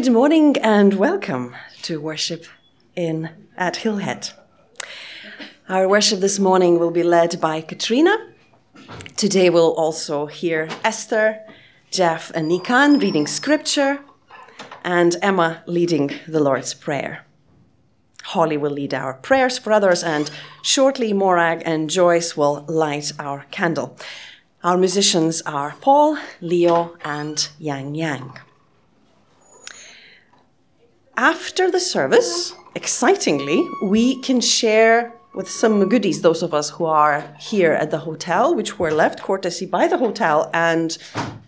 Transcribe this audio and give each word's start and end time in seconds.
good 0.00 0.12
morning 0.12 0.56
and 0.58 0.94
welcome 0.94 1.56
to 1.82 2.00
worship 2.00 2.46
in 2.94 3.28
at 3.56 3.78
Hillhead. 3.78 4.32
Our 5.68 5.88
worship 5.88 6.20
this 6.20 6.38
morning 6.38 6.78
will 6.78 6.92
be 6.92 7.02
led 7.02 7.40
by 7.40 7.62
Katrina. 7.62 8.16
Today 9.16 9.50
we'll 9.50 9.72
also 9.72 10.26
hear 10.26 10.68
Esther, 10.84 11.40
Jeff, 11.90 12.30
and 12.30 12.48
Nikan 12.48 13.00
reading 13.02 13.26
scripture, 13.26 13.98
and 14.84 15.16
Emma 15.20 15.64
leading 15.66 16.12
the 16.28 16.38
Lord's 16.38 16.74
Prayer. 16.74 17.26
Holly 18.22 18.56
will 18.56 18.70
lead 18.70 18.94
our 18.94 19.14
prayers 19.14 19.58
for 19.58 19.72
others, 19.72 20.04
and 20.04 20.30
shortly 20.62 21.12
Morag 21.12 21.62
and 21.64 21.90
Joyce 21.90 22.36
will 22.36 22.64
light 22.68 23.10
our 23.18 23.46
candle. 23.50 23.96
Our 24.62 24.76
musicians 24.76 25.42
are 25.42 25.74
Paul, 25.80 26.18
Leo, 26.40 26.96
and 27.02 27.48
Yang 27.58 27.96
Yang. 27.96 28.47
After 31.18 31.68
the 31.68 31.80
service, 31.80 32.54
excitingly, 32.76 33.68
we 33.82 34.20
can 34.20 34.40
share 34.40 35.12
with 35.34 35.50
some 35.50 35.88
goodies 35.88 36.22
those 36.22 36.44
of 36.44 36.54
us 36.54 36.70
who 36.70 36.84
are 36.84 37.34
here 37.40 37.72
at 37.72 37.90
the 37.90 37.98
hotel, 37.98 38.54
which 38.54 38.78
were 38.78 38.92
left 38.92 39.20
courtesy 39.20 39.66
by 39.66 39.88
the 39.88 39.98
hotel 39.98 40.48
and 40.54 40.96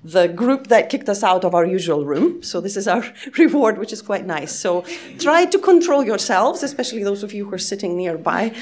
the 0.02 0.26
group 0.26 0.66
that 0.66 0.90
kicked 0.90 1.08
us 1.08 1.22
out 1.22 1.44
of 1.44 1.54
our 1.54 1.64
usual 1.64 2.04
room. 2.04 2.42
So, 2.42 2.60
this 2.60 2.76
is 2.76 2.88
our 2.88 3.04
reward, 3.38 3.78
which 3.78 3.92
is 3.92 4.02
quite 4.02 4.26
nice. 4.26 4.50
So, 4.50 4.84
try 5.20 5.44
to 5.44 5.58
control 5.60 6.02
yourselves, 6.02 6.64
especially 6.64 7.04
those 7.04 7.22
of 7.22 7.32
you 7.32 7.44
who 7.44 7.54
are 7.54 7.66
sitting 7.72 7.96
nearby, 7.96 8.52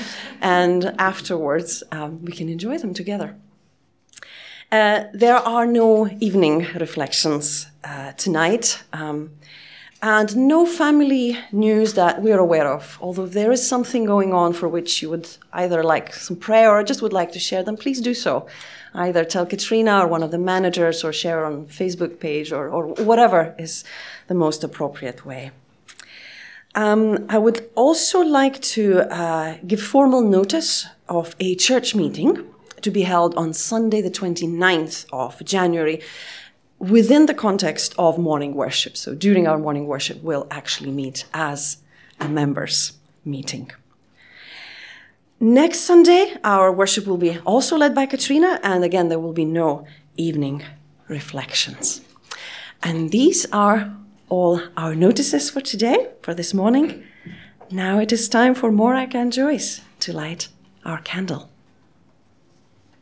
and 0.43 0.95
afterwards 0.99 1.83
um, 1.91 2.23
we 2.23 2.33
can 2.33 2.51
enjoy 2.51 2.77
them 2.77 2.93
together. 2.93 3.35
Uh, 4.71 5.05
there 5.15 5.37
are 5.37 5.67
no 5.67 6.11
evening 6.21 6.67
reflections 6.79 7.69
uh, 7.83 8.13
tonight. 8.13 8.83
Um, 8.93 9.31
and 10.03 10.37
no 10.37 10.65
family 10.65 11.37
news 11.51 11.95
that 11.95 12.23
we're 12.23 12.39
aware 12.39 12.69
of. 12.69 12.99
Although 13.01 13.27
there 13.27 13.51
is 13.51 13.67
something 13.67 14.05
going 14.05 14.33
on 14.33 14.53
for 14.53 14.69
which 14.69 15.03
you 15.03 15.11
would 15.11 15.29
either 15.53 15.83
like 15.83 16.15
some 16.15 16.37
prayer 16.37 16.71
or 16.71 16.85
just 16.85 17.03
would 17.03 17.13
like 17.13 17.33
to 17.33 17.41
share 17.41 17.65
them, 17.65 17.77
please 17.77 18.01
do 18.01 18.15
so. 18.15 18.47
Either 18.95 19.25
tell 19.25 19.45
Katrina 19.45 20.01
or 20.01 20.07
one 20.07 20.23
of 20.23 20.31
the 20.31 20.39
managers 20.39 21.03
or 21.03 21.13
share 21.13 21.45
on 21.45 21.67
Facebook 21.67 22.21
page 22.21 22.53
or, 22.53 22.69
or 22.69 22.87
whatever 23.05 23.55
is 23.59 23.85
the 24.29 24.35
most 24.35 24.63
appropriate 24.63 25.27
way. 25.27 25.51
Um, 26.75 27.27
I 27.29 27.39
would 27.39 27.69
also 27.75 28.21
like 28.21 28.61
to 28.77 29.01
uh, 29.13 29.57
give 29.67 29.83
formal 29.83 30.23
notice 30.23 30.87
of 31.09 31.35
a 31.41 31.57
church 31.57 31.95
meeting 31.95 32.45
to 32.83 32.91
be 32.91 33.03
held 33.03 33.35
on 33.35 33.53
Sunday, 33.53 34.01
the 34.01 34.11
29th 34.11 35.07
of 35.13 35.45
January, 35.45 36.01
within 36.79 37.27
the 37.27 37.35
context 37.35 37.95
of 37.99 38.19
morning 38.19 38.55
worship. 38.55 38.97
So 38.97 39.15
during 39.15 39.47
our 39.47 39.59
morning 39.59 39.87
worship, 39.87 40.23
we'll 40.23 40.47
actually 40.51 40.91
meet 40.91 41.25
as 41.35 41.79
a 42.21 42.29
members 42.29 42.93
meeting. 43.25 43.71
Next 45.41 45.81
Sunday, 45.81 46.37
our 46.43 46.73
worship 46.73 47.07
will 47.07 47.17
be 47.17 47.39
also 47.41 47.77
led 47.77 47.95
by 47.95 48.07
Katrina, 48.07 48.59
and 48.63 48.83
again, 48.83 49.09
there 49.09 49.21
will 49.21 49.33
be 49.33 49.45
no 49.45 49.87
evening 50.17 50.65
reflections. 51.07 52.01
And 52.83 53.11
these 53.11 53.47
are 53.53 53.95
all 54.29 54.61
our 54.77 54.95
notices 54.95 55.49
for 55.51 55.61
today, 55.61 56.09
for 56.23 56.35
this 56.35 56.53
morning. 56.53 57.05
Now 57.71 57.99
it 57.99 58.13
is 58.13 58.29
time 58.29 58.55
for 58.55 58.73
Morag 58.73 59.15
and 59.15 59.33
Joyce 59.33 59.81
to 60.01 60.13
light 60.13 60.49
our 60.85 61.01
candle. 61.03 61.51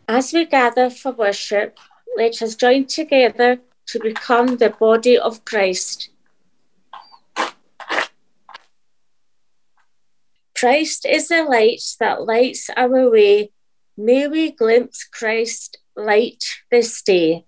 As 0.08 0.32
we 0.32 0.44
gather 0.44 0.90
for 0.90 1.12
worship, 1.12 1.78
let 2.16 2.42
us 2.42 2.54
join 2.54 2.86
together 2.86 3.60
to 3.86 4.00
become 4.00 4.56
the 4.56 4.70
body 4.70 5.18
of 5.18 5.44
Christ. 5.44 6.10
Christ 10.58 11.06
is 11.06 11.28
the 11.28 11.44
light 11.44 11.82
that 12.00 12.24
lights 12.24 12.70
our 12.76 13.10
way. 13.10 13.52
May 13.96 14.26
we 14.28 14.52
glimpse 14.52 15.04
Christ 15.04 15.78
light 15.94 16.42
this 16.70 17.02
day. 17.02 17.45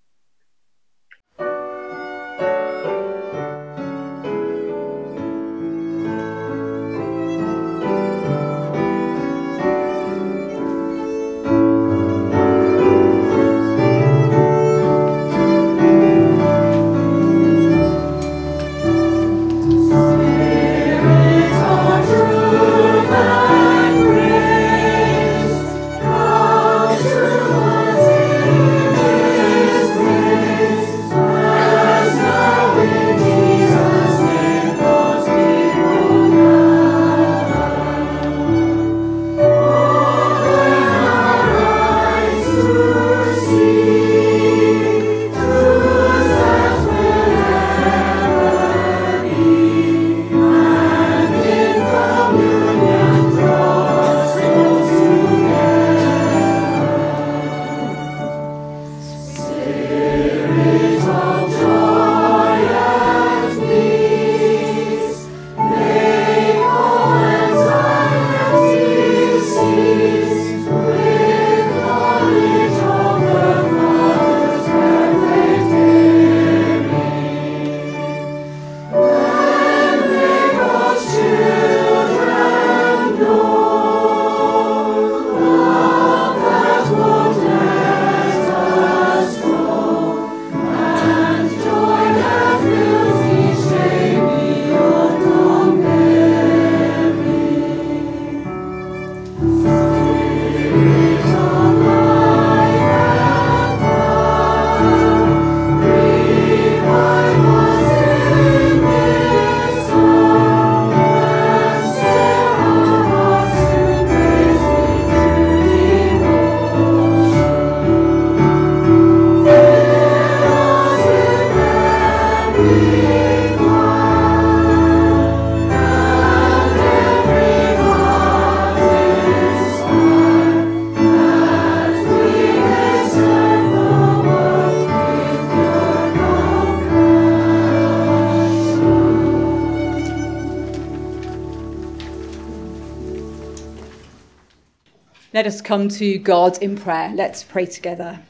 Come 145.69 145.87
to 145.87 146.17
God 146.17 146.57
in 146.63 146.79
prayer. 146.79 147.13
Let's 147.15 147.45
pray 147.45 147.67
together. 147.67 148.21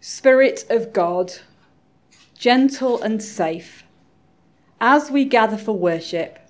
Spirit 0.00 0.64
of 0.68 0.92
God, 0.92 1.32
gentle 2.36 3.00
and 3.00 3.22
safe, 3.22 3.84
as 4.80 5.12
we 5.12 5.24
gather 5.24 5.56
for 5.56 5.78
worship, 5.78 6.40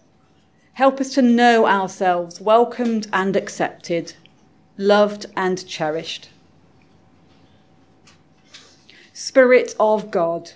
help 0.73 1.03
us 1.03 1.13
to 1.17 1.21
know 1.21 1.67
ourselves 1.67 2.41
welcomed 2.41 3.09
and 3.13 3.37
accepted, 3.37 4.15
loved 4.79 5.27
and 5.37 5.67
cherished. 5.69 6.31
Spirit 9.13 9.75
of 9.79 10.11
God, 10.11 10.53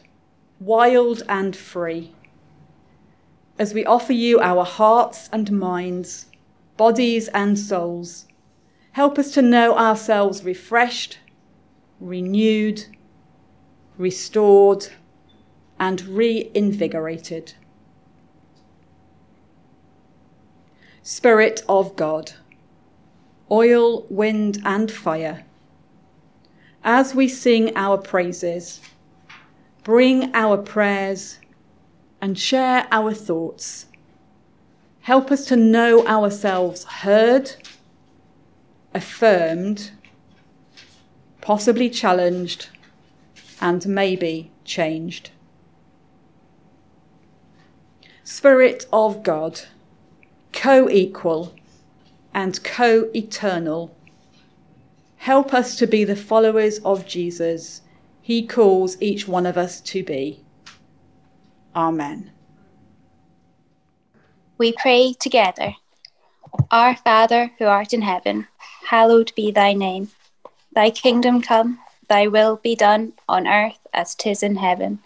wild 0.58 1.22
and 1.28 1.54
free, 1.54 2.14
as 3.58 3.74
we 3.74 3.84
offer 3.84 4.14
you 4.14 4.40
our 4.40 4.64
hearts 4.64 5.28
and 5.34 5.52
minds, 5.52 6.24
bodies 6.80 7.28
and 7.34 7.58
souls. 7.58 8.24
Help 8.92 9.18
us 9.18 9.32
to 9.32 9.42
know 9.42 9.76
ourselves 9.76 10.42
refreshed, 10.44 11.18
renewed, 12.00 12.86
restored, 13.98 14.88
and 15.78 16.00
reinvigorated. 16.06 17.52
Spirit 21.02 21.62
of 21.68 21.94
God, 21.96 22.32
oil, 23.50 24.06
wind, 24.08 24.62
and 24.64 24.90
fire, 24.90 25.44
as 26.82 27.14
we 27.14 27.28
sing 27.28 27.76
our 27.76 27.98
praises, 27.98 28.80
bring 29.84 30.34
our 30.34 30.56
prayers, 30.56 31.40
and 32.22 32.38
share 32.38 32.88
our 32.90 33.12
thoughts 33.12 33.84
Help 35.02 35.30
us 35.30 35.46
to 35.46 35.56
know 35.56 36.06
ourselves 36.06 36.84
heard, 36.84 37.52
affirmed, 38.92 39.92
possibly 41.40 41.88
challenged, 41.88 42.68
and 43.60 43.86
maybe 43.86 44.50
changed. 44.64 45.30
Spirit 48.24 48.86
of 48.92 49.22
God, 49.22 49.62
co 50.52 50.88
equal 50.88 51.54
and 52.34 52.62
co 52.62 53.10
eternal, 53.14 53.96
help 55.16 55.54
us 55.54 55.76
to 55.76 55.86
be 55.86 56.04
the 56.04 56.16
followers 56.16 56.78
of 56.80 57.06
Jesus 57.06 57.82
he 58.22 58.46
calls 58.46 59.00
each 59.00 59.26
one 59.26 59.46
of 59.46 59.56
us 59.56 59.80
to 59.80 60.04
be. 60.04 60.44
Amen 61.74 62.30
we 64.60 64.74
pray 64.74 65.14
together. 65.14 65.74
Our 66.70 66.94
Father, 66.94 67.50
who 67.58 67.64
art 67.64 67.94
in 67.94 68.02
heaven, 68.02 68.46
hallowed 68.88 69.32
be 69.34 69.50
thy 69.50 69.72
name. 69.72 70.10
Thy 70.74 70.90
kingdom 70.90 71.40
come, 71.40 71.78
thy 72.10 72.26
will 72.26 72.56
be 72.56 72.76
done 72.76 73.14
on 73.26 73.48
earth 73.48 73.78
as 73.94 74.14
tis 74.14 74.42
in 74.42 74.56
heaven. 74.56 74.98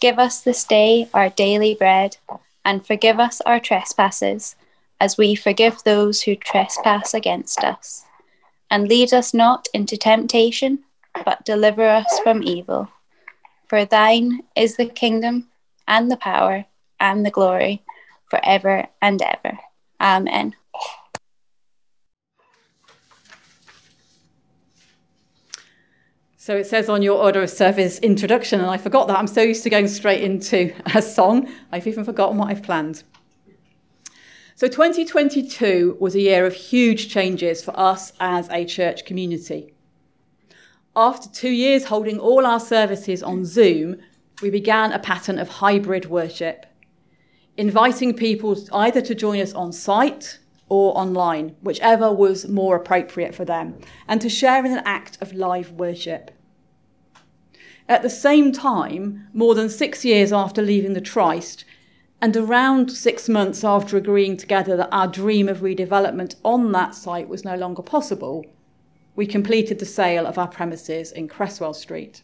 Give 0.00 0.18
us 0.18 0.42
this 0.42 0.64
day 0.64 1.08
our 1.14 1.30
daily 1.30 1.74
bread, 1.74 2.18
and 2.62 2.86
forgive 2.86 3.18
us 3.18 3.40
our 3.46 3.58
trespasses, 3.58 4.54
as 5.00 5.16
we 5.16 5.34
forgive 5.34 5.82
those 5.82 6.20
who 6.20 6.36
trespass 6.36 7.14
against 7.14 7.64
us. 7.64 8.04
And 8.70 8.86
lead 8.86 9.14
us 9.14 9.32
not 9.32 9.66
into 9.72 9.96
temptation, 9.96 10.80
but 11.24 11.46
deliver 11.46 11.88
us 11.88 12.20
from 12.22 12.42
evil. 12.42 12.90
For 13.66 13.86
thine 13.86 14.40
is 14.54 14.76
the 14.76 14.84
kingdom, 14.84 15.48
and 15.88 16.10
the 16.10 16.18
power, 16.18 16.66
and 17.00 17.24
the 17.24 17.30
glory 17.30 17.82
forever 18.28 18.86
and 19.00 19.22
ever. 19.22 19.58
Amen. 20.00 20.54
So 26.36 26.54
it 26.54 26.66
says 26.66 26.90
on 26.90 27.00
your 27.00 27.22
order 27.22 27.42
of 27.42 27.48
service 27.48 27.98
introduction, 28.00 28.60
and 28.60 28.68
I 28.68 28.76
forgot 28.76 29.08
that. 29.08 29.18
I'm 29.18 29.26
so 29.26 29.40
used 29.40 29.62
to 29.62 29.70
going 29.70 29.88
straight 29.88 30.22
into 30.22 30.74
a 30.94 31.00
song, 31.00 31.50
I've 31.72 31.86
even 31.86 32.04
forgotten 32.04 32.36
what 32.36 32.50
I've 32.50 32.62
planned. 32.62 33.02
So 34.54 34.68
2022 34.68 35.96
was 35.98 36.14
a 36.14 36.20
year 36.20 36.44
of 36.44 36.52
huge 36.52 37.08
changes 37.08 37.64
for 37.64 37.72
us 37.80 38.12
as 38.20 38.50
a 38.50 38.66
church 38.66 39.06
community. 39.06 39.72
After 40.94 41.30
two 41.30 41.50
years 41.50 41.86
holding 41.86 42.18
all 42.18 42.44
our 42.44 42.60
services 42.60 43.22
on 43.22 43.46
Zoom, 43.46 43.96
we 44.42 44.50
began 44.50 44.92
a 44.92 44.98
pattern 44.98 45.38
of 45.38 45.48
hybrid 45.48 46.06
worship 46.06 46.66
inviting 47.56 48.14
people 48.14 48.56
either 48.72 49.00
to 49.00 49.14
join 49.14 49.40
us 49.40 49.52
on 49.52 49.72
site 49.72 50.38
or 50.68 50.96
online, 50.96 51.54
whichever 51.62 52.12
was 52.12 52.48
more 52.48 52.76
appropriate 52.76 53.34
for 53.34 53.44
them, 53.44 53.78
and 54.08 54.20
to 54.20 54.28
share 54.28 54.64
in 54.64 54.72
an 54.72 54.82
act 54.84 55.18
of 55.20 55.32
live 55.32 55.70
worship. 55.72 56.30
At 57.88 58.02
the 58.02 58.10
same 58.10 58.50
time, 58.50 59.28
more 59.34 59.54
than 59.54 59.68
six 59.68 60.04
years 60.04 60.32
after 60.32 60.62
leaving 60.62 60.94
the 60.94 61.00
Trist, 61.00 61.64
and 62.20 62.36
around 62.36 62.90
six 62.90 63.28
months 63.28 63.62
after 63.62 63.98
agreeing 63.98 64.38
together 64.38 64.76
that 64.76 64.88
our 64.90 65.06
dream 65.06 65.48
of 65.48 65.58
redevelopment 65.58 66.36
on 66.42 66.72
that 66.72 66.94
site 66.94 67.28
was 67.28 67.44
no 67.44 67.54
longer 67.54 67.82
possible, 67.82 68.44
we 69.14 69.26
completed 69.26 69.78
the 69.78 69.84
sale 69.84 70.26
of 70.26 70.38
our 70.38 70.48
premises 70.48 71.12
in 71.12 71.28
Cresswell 71.28 71.74
Street 71.74 72.22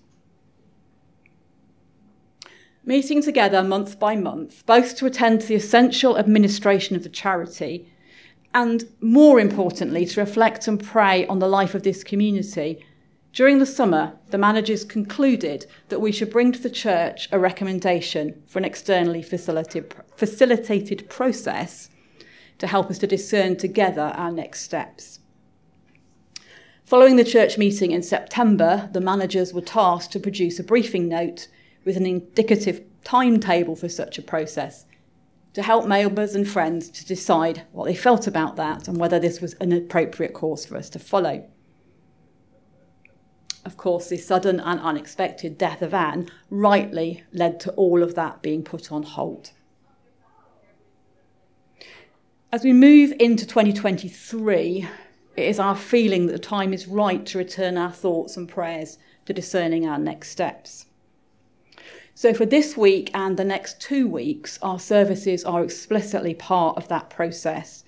meeting 2.85 3.23
together 3.23 3.63
month 3.63 3.99
by 3.99 4.17
month, 4.17 4.65
both 4.67 4.97
to 4.97 5.07
attend 5.07 5.41
to 5.41 5.47
the 5.47 5.55
essential 5.55 6.19
administration 6.19 6.97
of 6.97 7.03
the 7.03 7.09
charity 7.09 7.91
and, 8.55 8.85
more 9.01 9.39
importantly, 9.39 10.05
to 10.07 10.21
reflect 10.21 10.67
and 10.67 10.83
pray 10.83 11.27
on 11.27 11.39
the 11.39 11.49
life 11.49 11.75
of 11.75 11.83
this 11.83 12.03
community. 12.03 12.85
During 13.33 13.59
the 13.59 13.67
summer, 13.67 14.15
the 14.31 14.39
managers 14.39 14.85
concluded 14.85 15.67
that 15.89 16.01
we 16.01 16.11
should 16.11 16.31
bring 16.31 16.51
to 16.53 16.59
the 16.59 16.71
church 16.71 17.29
a 17.31 17.39
recommendation 17.39 18.43
for 18.47 18.59
an 18.59 18.65
externally 18.65 19.23
facilitated, 19.23 21.09
process 21.09 21.91
to 22.59 22.67
help 22.67 22.91
us 22.91 22.99
to 22.99 23.07
discern 23.07 23.57
together 23.57 24.13
our 24.17 24.33
next 24.33 24.63
steps. 24.63 25.21
Following 26.85 27.15
the 27.15 27.25
church 27.25 27.57
meeting 27.57 27.93
in 27.93 28.03
September, 28.03 28.91
the 28.93 29.01
managers 29.01 29.55
were 29.55 29.61
tasked 29.61 30.13
to 30.13 30.19
produce 30.19 30.59
a 30.59 30.65
briefing 30.65 31.09
note 31.09 31.47
with 31.85 31.97
an 31.97 32.07
indicative 32.07 32.83
timetable 33.05 33.77
for 33.77 33.89
such 33.89 34.19
a 34.19 34.23
process 34.23 34.87
to 35.53 35.63
help 35.63 35.87
neighbours 35.87 36.35
and 36.35 36.49
friends 36.49 36.89
to 36.91 37.07
decide 37.07 37.67
what 37.73 37.87
they 37.87 37.95
felt 37.95 38.27
about 38.27 38.57
that 38.57 38.87
and 38.87 38.99
whether 38.99 39.19
this 39.19 39.41
was 39.41 39.55
an 39.55 39.73
appropriate 39.73 40.33
course 40.33 40.65
for 40.65 40.77
us 40.77 40.89
to 40.91 40.99
follow. 40.99 41.49
Of 43.65 43.77
course, 43.77 44.09
the 44.09 44.17
sudden 44.17 44.61
and 44.61 44.81
unexpected 44.81 45.59
death 45.59 45.83
of 45.83 45.93
Anne 45.93 46.31
rightly 46.49 47.25
led 47.33 47.61
to 47.61 47.73
all 47.73 48.03
of 48.03 48.15
that 48.15 48.43
being 48.43 48.63
put 48.63 48.91
on 48.91 49.03
hold. 49.03 49.51
As 52.53 52.65
we 52.65 52.73
move 52.73 53.13
into 53.21 53.47
2023, 53.47 54.89
it 55.37 55.45
is 55.45 55.59
our 55.59 55.77
feeling 55.77 56.27
that 56.27 56.33
the 56.33 56.39
time 56.39 56.73
is 56.73 56.89
right 56.89 57.25
to 57.27 57.39
return 57.39 57.77
our 57.77 57.93
thoughts 57.93 58.37
and 58.37 58.49
prayers 58.49 58.99
to 59.27 59.33
discerning 59.33 59.87
our 59.87 59.99
next 59.99 60.31
steps. 60.31 60.87
So, 62.15 62.35
for 62.35 62.45
this 62.45 62.77
week 62.77 63.11
and 63.15 63.37
the 63.37 63.45
next 63.45 63.81
two 63.81 64.07
weeks, 64.07 64.59
our 64.63 64.79
services 64.79 65.45
are 65.45 65.65
explicitly 65.65 66.35
part 66.35 66.77
of 66.77 66.89
that 66.89 67.09
process 67.09 67.85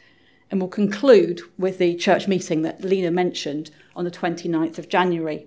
and 0.52 0.61
we'll 0.61 0.69
conclude 0.69 1.41
with 1.57 1.79
the 1.79 1.95
church 1.97 2.29
meeting 2.29 2.61
that 2.61 2.85
Lena 2.85 3.11
mentioned 3.11 3.71
on 3.97 4.05
the 4.05 4.11
29th 4.11 4.79
of 4.79 4.91
January. 4.91 5.47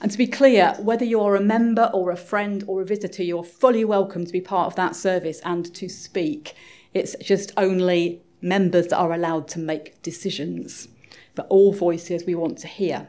And 0.00 0.10
to 0.10 0.16
be 0.16 0.26
clear, 0.26 0.74
whether 0.78 1.04
you're 1.04 1.36
a 1.36 1.40
member 1.40 1.90
or 1.92 2.10
a 2.10 2.16
friend 2.16 2.64
or 2.66 2.80
a 2.80 2.84
visitor, 2.86 3.22
you're 3.22 3.44
fully 3.44 3.84
welcome 3.84 4.24
to 4.24 4.32
be 4.32 4.40
part 4.40 4.68
of 4.68 4.76
that 4.76 4.96
service 4.96 5.40
and 5.44 5.72
to 5.74 5.88
speak. 5.90 6.54
It's 6.94 7.14
just 7.22 7.52
only 7.58 8.22
members 8.40 8.88
that 8.88 8.96
are 8.96 9.12
allowed 9.12 9.48
to 9.48 9.58
make 9.58 10.00
decisions, 10.02 10.88
but 11.34 11.46
all 11.50 11.74
voices 11.74 12.24
we 12.24 12.34
want 12.34 12.56
to 12.58 12.68
hear. 12.68 13.08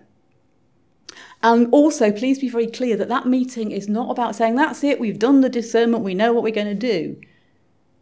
And 1.44 1.68
also, 1.72 2.12
please 2.12 2.40
be 2.40 2.50
very 2.50 2.68
clear 2.68 2.98
that 2.98 3.10
that 3.10 3.28
meeting 3.28 3.72
is 3.72 3.88
not 3.88 4.10
about 4.10 4.36
saying, 4.36 4.56
that's 4.56 4.84
it, 4.84 5.00
we've 5.00 5.20
done 5.20 5.42
the 5.42 5.50
discernment, 5.50 6.04
we 6.04 6.16
know 6.16 6.34
what 6.34 6.44
we're 6.44 6.52
going 6.52 6.68
to 6.68 6.74
do. 6.74 7.20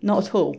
Not 0.02 0.28
at 0.28 0.36
all. 0.36 0.56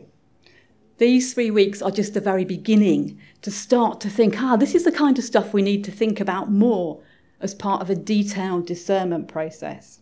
These 0.97 1.33
three 1.33 1.51
weeks 1.51 1.81
are 1.81 1.91
just 1.91 2.13
the 2.13 2.21
very 2.21 2.45
beginning 2.45 3.19
to 3.43 3.51
start 3.51 4.01
to 4.01 4.09
think, 4.09 4.41
ah, 4.41 4.55
this 4.55 4.75
is 4.75 4.83
the 4.83 4.91
kind 4.91 5.17
of 5.17 5.23
stuff 5.23 5.53
we 5.53 5.61
need 5.61 5.83
to 5.85 5.91
think 5.91 6.19
about 6.19 6.51
more 6.51 7.01
as 7.39 7.53
part 7.53 7.81
of 7.81 7.89
a 7.89 7.95
detailed 7.95 8.65
discernment 8.65 9.27
process. 9.27 9.99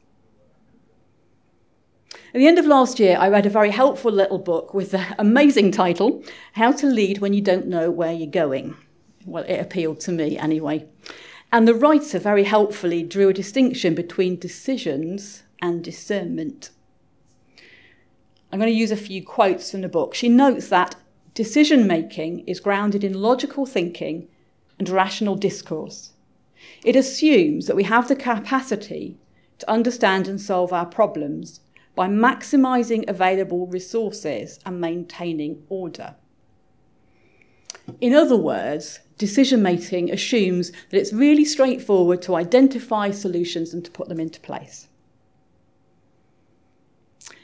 At 2.34 2.40
the 2.40 2.48
end 2.48 2.60
of 2.60 2.66
last 2.66 3.00
year, 3.00 3.18
I 3.20 3.30
read 3.30 3.46
a 3.46 3.50
very 3.50 3.72
helpful 3.72 4.12
little 4.12 4.40
book 4.40 4.74
with 4.74 4.92
the 4.92 5.06
amazing 5.20 5.72
title, 5.72 6.24
How 6.54 6.72
to 6.74 6.88
Lead 6.88 7.20
When 7.20 7.34
You 7.34 7.42
Don't 7.42 7.68
Know 7.68 7.92
Where 7.92 8.14
You're 8.14 8.28
Going. 8.28 8.76
Well, 9.26 9.44
it 9.44 9.60
appealed 9.60 10.00
to 10.02 10.12
me 10.12 10.38
anyway. 10.38 10.86
And 11.56 11.66
the 11.66 11.74
writer 11.74 12.20
very 12.20 12.44
helpfully 12.44 13.02
drew 13.02 13.30
a 13.30 13.34
distinction 13.34 13.96
between 13.96 14.36
decisions 14.36 15.44
and 15.62 15.82
discernment. 15.82 16.72
I'm 18.52 18.60
going 18.60 18.70
to 18.70 18.78
use 18.78 18.92
a 18.92 18.98
few 18.98 19.24
quotes 19.24 19.72
from 19.72 19.80
the 19.80 19.88
book. 19.88 20.14
She 20.14 20.28
notes 20.28 20.68
that 20.68 20.98
decision 21.34 21.88
making 21.88 22.40
is 22.40 22.60
grounded 22.60 23.06
in 23.06 23.22
logical 23.22 23.66
thinking 23.66 24.28
and 24.78 24.90
rational 24.90 25.38
discourse. 25.38 26.12
It 26.84 26.98
assumes 26.98 27.68
that 27.68 27.78
we 27.78 27.84
have 27.84 28.10
the 28.10 28.18
capacity 28.18 29.18
to 29.60 29.72
understand 29.72 30.28
and 30.28 30.42
solve 30.42 30.74
our 30.74 30.86
problems 30.86 31.62
by 31.96 32.10
maximising 32.10 33.08
available 33.08 33.66
resources 33.68 34.60
and 34.66 34.82
maintaining 34.82 35.64
order. 35.70 36.16
In 38.02 38.14
other 38.14 38.36
words, 38.36 39.00
decision 39.18 39.62
making 39.62 40.12
assumes 40.12 40.72
that 40.90 41.00
it's 41.00 41.14
really 41.14 41.46
straightforward 41.46 42.22
to 42.24 42.36
identify 42.36 43.12
solutions 43.12 43.74
and 43.74 43.84
to 43.86 43.92
put 43.92 44.10
them 44.10 44.20
into 44.20 44.40
place. 44.42 44.88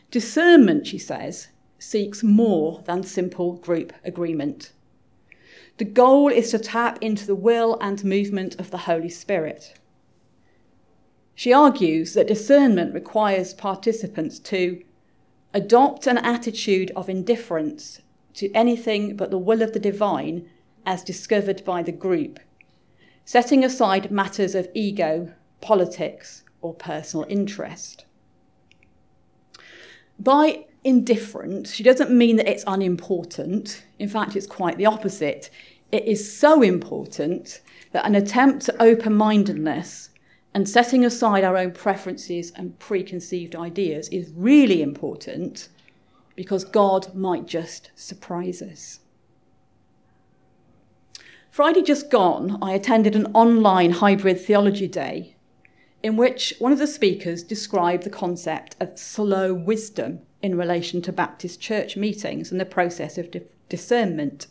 Discernment, 0.09 0.85
she 0.85 0.97
says, 0.97 1.47
seeks 1.79 2.21
more 2.21 2.83
than 2.85 3.03
simple 3.03 3.53
group 3.53 3.93
agreement. 4.03 4.73
The 5.77 5.85
goal 5.85 6.27
is 6.27 6.51
to 6.51 6.59
tap 6.59 6.99
into 7.01 7.25
the 7.25 7.35
will 7.35 7.77
and 7.79 8.03
movement 8.03 8.59
of 8.59 8.71
the 8.71 8.79
Holy 8.79 9.09
Spirit. 9.09 9.79
She 11.33 11.53
argues 11.53 12.13
that 12.13 12.27
discernment 12.27 12.93
requires 12.93 13.53
participants 13.53 14.37
to 14.39 14.83
adopt 15.53 16.05
an 16.07 16.17
attitude 16.17 16.91
of 16.95 17.09
indifference 17.09 18.01
to 18.35 18.51
anything 18.51 19.15
but 19.15 19.31
the 19.31 19.37
will 19.37 19.61
of 19.61 19.73
the 19.73 19.79
divine 19.79 20.47
as 20.85 21.03
discovered 21.03 21.63
by 21.65 21.83
the 21.83 21.91
group, 21.91 22.39
setting 23.25 23.63
aside 23.63 24.11
matters 24.11 24.55
of 24.55 24.69
ego, 24.73 25.31
politics, 25.61 26.43
or 26.61 26.73
personal 26.73 27.25
interest. 27.29 28.05
By 30.19 30.65
indifferent, 30.83 31.67
she 31.67 31.83
doesn't 31.83 32.11
mean 32.11 32.35
that 32.37 32.49
it's 32.49 32.63
unimportant. 32.67 33.83
In 33.99 34.09
fact, 34.09 34.35
it's 34.35 34.47
quite 34.47 34.77
the 34.77 34.85
opposite. 34.85 35.49
It 35.91 36.05
is 36.05 36.37
so 36.37 36.61
important 36.61 37.61
that 37.91 38.05
an 38.05 38.15
attempt 38.15 38.65
to 38.65 38.81
open 38.81 39.13
mindedness 39.15 40.09
and 40.53 40.67
setting 40.67 41.05
aside 41.05 41.43
our 41.43 41.57
own 41.57 41.71
preferences 41.71 42.51
and 42.55 42.77
preconceived 42.79 43.55
ideas 43.55 44.09
is 44.09 44.31
really 44.35 44.81
important 44.81 45.69
because 46.35 46.63
God 46.65 47.13
might 47.15 47.45
just 47.45 47.91
surprise 47.95 48.61
us. 48.61 48.99
Friday 51.51 51.81
just 51.81 52.09
gone, 52.09 52.57
I 52.61 52.71
attended 52.71 53.13
an 53.13 53.27
online 53.33 53.91
hybrid 53.91 54.39
theology 54.39 54.87
day 54.87 55.35
in 56.01 56.15
which 56.15 56.53
one 56.59 56.71
of 56.71 56.79
the 56.79 56.87
speakers 56.87 57.43
described 57.43 58.03
the 58.03 58.09
concept 58.09 58.77
of 58.79 58.97
slow 58.97 59.53
wisdom 59.53 60.21
in 60.41 60.57
relation 60.57 61.01
to 61.01 61.11
Baptist 61.11 61.59
church 61.59 61.97
meetings 61.97 62.51
and 62.51 62.59
the 62.59 62.65
process 62.65 63.17
of 63.17 63.31
di- 63.31 63.41
discernment. 63.67 64.47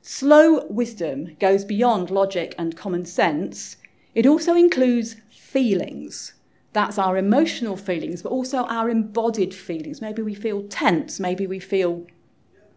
Slow 0.00 0.64
wisdom 0.68 1.36
goes 1.38 1.66
beyond 1.66 2.10
logic 2.10 2.54
and 2.56 2.74
common 2.74 3.04
sense. 3.04 3.76
It 4.14 4.24
also 4.24 4.54
includes 4.54 5.16
feelings. 5.30 6.32
That's 6.72 6.96
our 6.96 7.18
emotional 7.18 7.76
feelings, 7.76 8.22
but 8.22 8.32
also 8.32 8.64
our 8.64 8.88
embodied 8.88 9.52
feelings. 9.54 10.00
Maybe 10.00 10.22
we 10.22 10.34
feel 10.34 10.62
tense, 10.68 11.20
maybe 11.20 11.46
we 11.46 11.58
feel 11.58 12.06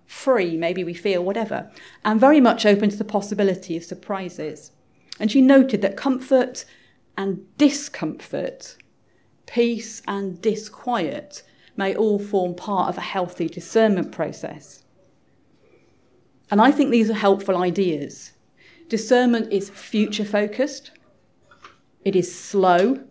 free, 0.06 0.58
maybe 0.58 0.84
we 0.84 0.94
feel 0.94 1.24
whatever, 1.24 1.72
and 2.04 2.20
very 2.20 2.40
much 2.40 2.66
open 2.66 2.90
to 2.90 2.96
the 2.98 3.04
possibility 3.04 3.76
of 3.78 3.84
surprises. 3.84 4.72
And 5.20 5.32
she 5.32 5.42
noted 5.42 5.82
that 5.82 5.98
comfort 5.98 6.66
and 7.18 7.46
discomfort, 7.58 8.78
peace 9.46 10.02
and 10.08 10.42
disquiet, 10.42 11.44
may 11.78 11.96
all 11.96 12.20
form 12.20 12.56
part 12.56 12.90
of 12.90 12.98
a 12.98 13.02
healthy 13.02 13.48
discernment 13.48 14.12
process. 14.12 14.84
And 16.52 16.62
I 16.62 16.72
think 16.72 16.92
these 16.92 17.10
are 17.10 17.16
helpful 17.16 17.58
ideas. 17.58 18.34
Discernment 18.88 19.52
is 19.52 19.70
future 19.70 20.26
focused, 20.26 20.92
it 22.04 22.16
is 22.16 22.34
slow, 22.34 23.04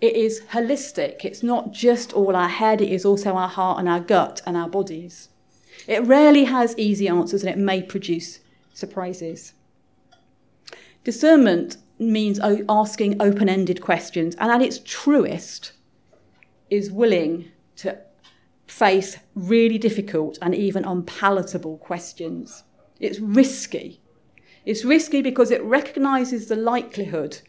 it 0.00 0.14
is 0.14 0.42
holistic. 0.50 1.24
It's 1.24 1.42
not 1.42 1.72
just 1.72 2.12
all 2.12 2.36
our 2.36 2.48
head, 2.48 2.82
it 2.82 2.90
is 2.90 3.06
also 3.06 3.34
our 3.36 3.48
heart 3.48 3.78
and 3.78 3.88
our 3.88 4.00
gut 4.00 4.42
and 4.46 4.54
our 4.54 4.68
bodies. 4.68 5.30
It 5.86 6.02
rarely 6.04 6.44
has 6.44 6.78
easy 6.78 7.08
answers 7.08 7.42
and 7.42 7.50
it 7.50 7.58
may 7.58 7.82
produce 7.82 8.40
surprises. 8.72 9.54
Discernment 11.04 11.76
means 11.98 12.40
asking 12.68 13.20
open 13.20 13.48
ended 13.48 13.80
questions, 13.80 14.34
and 14.36 14.50
at 14.50 14.62
its 14.62 14.80
truest, 14.84 15.72
is 16.70 16.90
willing 16.90 17.50
to 17.76 17.98
face 18.66 19.18
really 19.34 19.78
difficult 19.78 20.38
and 20.40 20.54
even 20.54 20.84
unpalatable 20.84 21.76
questions. 21.78 22.64
It's 22.98 23.20
risky. 23.20 24.00
It's 24.64 24.84
risky 24.84 25.20
because 25.20 25.50
it 25.50 25.62
recognises 25.62 26.46
the 26.46 26.56
likelihood, 26.56 27.42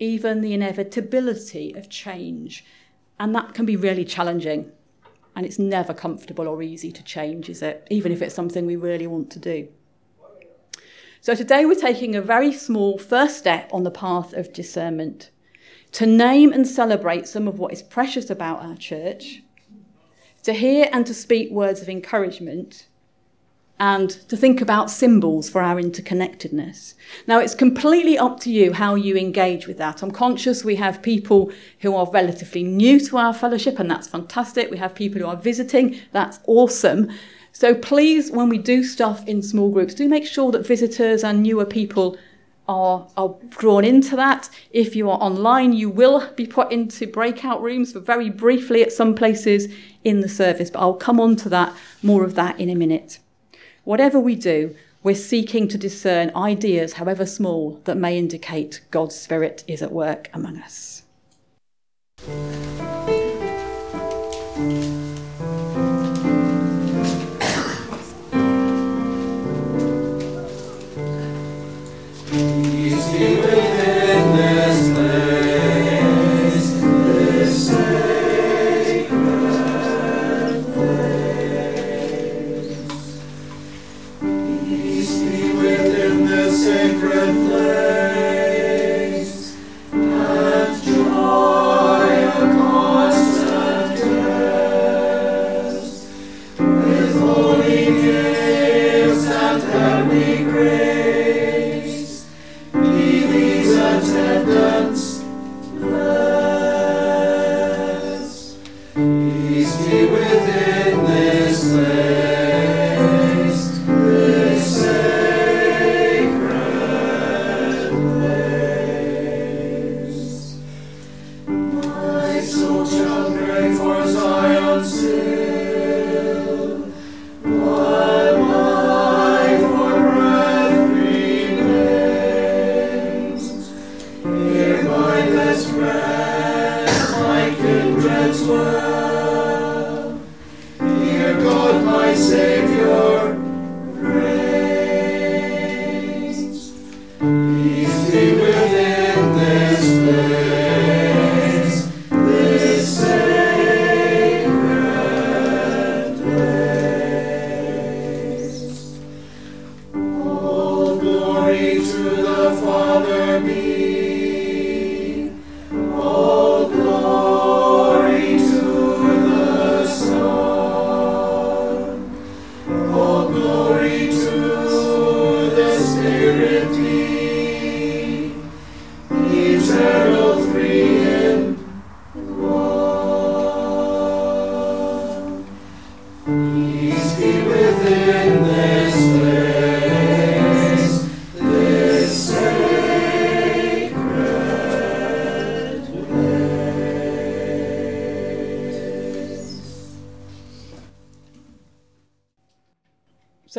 even 0.00 0.40
the 0.40 0.52
inevitability 0.52 1.72
of 1.74 1.88
change, 1.88 2.64
and 3.20 3.34
that 3.34 3.54
can 3.54 3.64
be 3.64 3.76
really 3.76 4.04
challenging. 4.04 4.72
And 5.36 5.46
it's 5.46 5.58
never 5.58 5.94
comfortable 5.94 6.48
or 6.48 6.62
easy 6.62 6.90
to 6.90 7.04
change, 7.04 7.48
is 7.48 7.62
it? 7.62 7.86
Even 7.90 8.10
if 8.10 8.22
it's 8.22 8.34
something 8.34 8.66
we 8.66 8.76
really 8.76 9.06
want 9.06 9.30
to 9.30 9.38
do. 9.38 9.68
So 11.20 11.34
today 11.34 11.66
we're 11.66 11.74
taking 11.74 12.16
a 12.16 12.22
very 12.22 12.52
small 12.52 12.98
first 12.98 13.36
step 13.36 13.68
on 13.72 13.82
the 13.82 13.90
path 13.90 14.32
of 14.32 14.52
discernment 14.52 15.30
to 15.92 16.06
name 16.06 16.52
and 16.52 16.66
celebrate 16.66 17.26
some 17.26 17.46
of 17.48 17.58
what 17.58 17.72
is 17.72 17.82
precious 17.82 18.30
about 18.30 18.62
our 18.62 18.76
church, 18.76 19.42
to 20.42 20.52
hear 20.52 20.88
and 20.92 21.06
to 21.06 21.14
speak 21.14 21.50
words 21.50 21.82
of 21.82 21.88
encouragement, 21.88 22.85
and 23.78 24.10
to 24.28 24.36
think 24.36 24.60
about 24.60 24.90
symbols 24.90 25.50
for 25.50 25.60
our 25.60 25.76
interconnectedness. 25.76 26.94
Now, 27.26 27.40
it's 27.40 27.54
completely 27.54 28.16
up 28.16 28.40
to 28.40 28.50
you 28.50 28.72
how 28.72 28.94
you 28.94 29.16
engage 29.16 29.66
with 29.66 29.76
that. 29.78 30.02
I'm 30.02 30.10
conscious 30.10 30.64
we 30.64 30.76
have 30.76 31.02
people 31.02 31.52
who 31.80 31.94
are 31.94 32.10
relatively 32.10 32.62
new 32.62 32.98
to 33.00 33.18
our 33.18 33.34
fellowship, 33.34 33.78
and 33.78 33.90
that's 33.90 34.08
fantastic. 34.08 34.70
We 34.70 34.78
have 34.78 34.94
people 34.94 35.20
who 35.20 35.26
are 35.26 35.36
visiting, 35.36 36.00
that's 36.12 36.40
awesome. 36.46 37.10
So 37.52 37.74
please, 37.74 38.30
when 38.30 38.48
we 38.48 38.58
do 38.58 38.82
stuff 38.82 39.26
in 39.28 39.42
small 39.42 39.70
groups, 39.70 39.94
do 39.94 40.08
make 40.08 40.26
sure 40.26 40.50
that 40.52 40.66
visitors 40.66 41.22
and 41.22 41.42
newer 41.42 41.66
people 41.66 42.16
are, 42.68 43.06
are 43.16 43.34
drawn 43.50 43.84
into 43.84 44.16
that. 44.16 44.48
If 44.70 44.96
you 44.96 45.10
are 45.10 45.18
online, 45.18 45.72
you 45.72 45.88
will 45.90 46.28
be 46.34 46.46
put 46.46 46.72
into 46.72 47.06
breakout 47.06 47.62
rooms 47.62 47.92
for 47.92 48.00
very 48.00 48.30
briefly 48.30 48.82
at 48.82 48.92
some 48.92 49.14
places 49.14 49.72
in 50.04 50.20
the 50.20 50.28
service, 50.28 50.70
but 50.70 50.80
I'll 50.80 50.94
come 50.94 51.20
on 51.20 51.36
to 51.36 51.48
that, 51.50 51.74
more 52.02 52.24
of 52.24 52.34
that 52.34 52.58
in 52.58 52.70
a 52.70 52.74
minute. 52.74 53.18
Whatever 53.86 54.18
we 54.18 54.34
do, 54.34 54.74
we're 55.04 55.14
seeking 55.14 55.68
to 55.68 55.78
discern 55.78 56.32
ideas, 56.34 56.94
however 56.94 57.24
small, 57.24 57.80
that 57.84 57.96
may 57.96 58.18
indicate 58.18 58.80
God's 58.90 59.14
Spirit 59.14 59.62
is 59.68 59.80
at 59.80 59.92
work 59.92 60.28
among 60.34 60.58
us. 60.58 61.04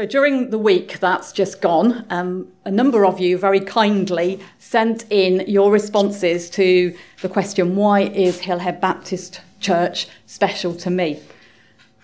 During 0.10 0.50
the 0.50 0.58
week 0.58 1.00
that's 1.00 1.32
just 1.32 1.62
gone, 1.62 2.06
um, 2.10 2.48
a 2.66 2.72
number 2.72 3.06
of 3.06 3.20
you 3.20 3.38
very 3.38 3.60
kindly 3.60 4.40
sent 4.60 5.06
in 5.10 5.44
your 5.48 5.72
responses 5.72 6.50
to 6.52 6.96
the 7.22 7.30
question, 7.30 7.76
why 7.76 8.02
is 8.02 8.40
Hillhead 8.42 8.82
Baptist 8.82 9.42
Church 9.60 10.08
special 10.26 10.74
to 10.76 10.90
me? 10.90 11.20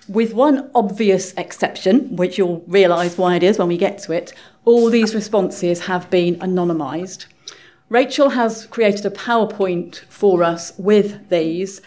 With 0.08 0.34
one 0.34 0.70
obvious 0.76 1.34
exception, 1.34 2.16
which 2.16 2.38
you'll 2.38 2.64
realise 2.68 3.18
why 3.18 3.36
it 3.36 3.44
is 3.44 3.58
when 3.58 3.70
we 3.70 3.78
get 3.78 3.98
to 4.00 4.12
it, 4.12 4.34
all 4.66 4.90
these 4.90 5.16
responses 5.16 5.82
have 5.82 6.10
been 6.10 6.36
anonymised. 6.38 7.26
Rachel 7.90 8.30
has 8.30 8.66
created 8.68 9.06
a 9.06 9.12
PowerPoint 9.12 10.04
for 10.10 10.44
us 10.44 10.74
with 10.78 11.30
these, 11.30 11.82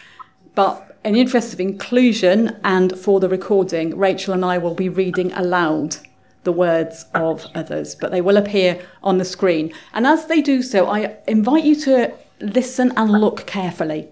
but 0.55 0.97
in 1.05 1.15
the 1.15 1.21
interest 1.21 1.53
of 1.53 1.61
inclusion 1.61 2.57
and 2.65 2.99
for 2.99 3.21
the 3.21 3.29
recording, 3.29 3.97
Rachel 3.97 4.35
and 4.35 4.45
I 4.45 4.59
will 4.59 4.75
be 4.75 4.89
reading 4.89 5.33
aloud 5.33 5.97
the 6.47 6.53
words 6.53 7.05
of 7.15 7.47
others, 7.55 7.95
but 7.95 8.11
they 8.11 8.23
will 8.23 8.39
appear 8.39 8.81
on 9.03 9.19
the 9.19 9.25
screen. 9.27 9.75
And 9.93 10.07
as 10.07 10.27
they 10.27 10.41
do 10.41 10.63
so, 10.63 10.87
I 10.87 11.19
invite 11.29 11.65
you 11.65 11.77
to 11.83 12.15
listen 12.41 12.95
and 12.97 13.13
look 13.13 13.47
carefully, 13.47 14.09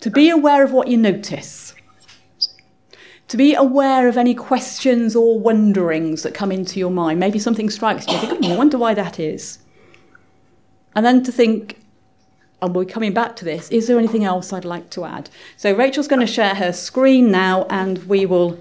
to 0.00 0.10
be 0.10 0.28
aware 0.28 0.62
of 0.62 0.72
what 0.72 0.88
you 0.88 0.98
notice 0.98 1.72
to 3.28 3.36
be 3.36 3.54
aware 3.54 4.08
of 4.08 4.16
any 4.16 4.34
questions 4.34 5.16
or 5.16 5.38
wonderings 5.38 6.22
that 6.22 6.34
come 6.34 6.52
into 6.52 6.78
your 6.78 6.90
mind. 6.90 7.18
Maybe 7.18 7.38
something 7.38 7.70
strikes 7.70 8.06
you, 8.06 8.14
you 8.14 8.20
think, 8.20 8.44
oh, 8.44 8.52
I 8.52 8.56
wonder 8.56 8.78
why 8.78 8.94
that 8.94 9.18
is. 9.18 9.58
And 10.94 11.04
then 11.04 11.22
to 11.24 11.32
think, 11.32 11.80
and 12.62 12.74
we're 12.74 12.84
coming 12.84 13.12
back 13.12 13.36
to 13.36 13.44
this, 13.44 13.68
is 13.70 13.88
there 13.88 13.98
anything 13.98 14.24
else 14.24 14.52
I'd 14.52 14.64
like 14.64 14.90
to 14.90 15.04
add? 15.04 15.28
So 15.56 15.74
Rachel's 15.74 16.08
going 16.08 16.24
to 16.24 16.32
share 16.32 16.54
her 16.54 16.72
screen 16.72 17.30
now, 17.30 17.66
and 17.68 17.98
we 18.04 18.26
will 18.26 18.60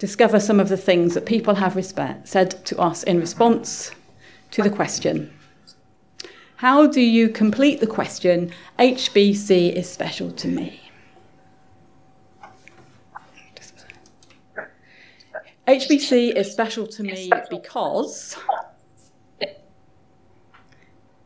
discover 0.00 0.40
some 0.40 0.58
of 0.58 0.70
the 0.70 0.78
things 0.78 1.12
that 1.12 1.26
people 1.26 1.54
have 1.54 1.74
respe- 1.74 2.26
said 2.26 2.64
to 2.64 2.76
us 2.78 3.02
in 3.02 3.20
response 3.20 3.90
to 4.50 4.62
the 4.62 4.70
question. 4.70 5.30
How 6.56 6.86
do 6.86 7.02
you 7.02 7.28
complete 7.28 7.80
the 7.80 7.86
question, 7.86 8.50
HBC 8.78 9.74
is 9.74 9.88
special 9.88 10.32
to 10.32 10.48
me? 10.48 10.80
HBC 15.68 16.34
is 16.34 16.50
special 16.50 16.86
to 16.86 17.02
me 17.02 17.30
because 17.50 18.38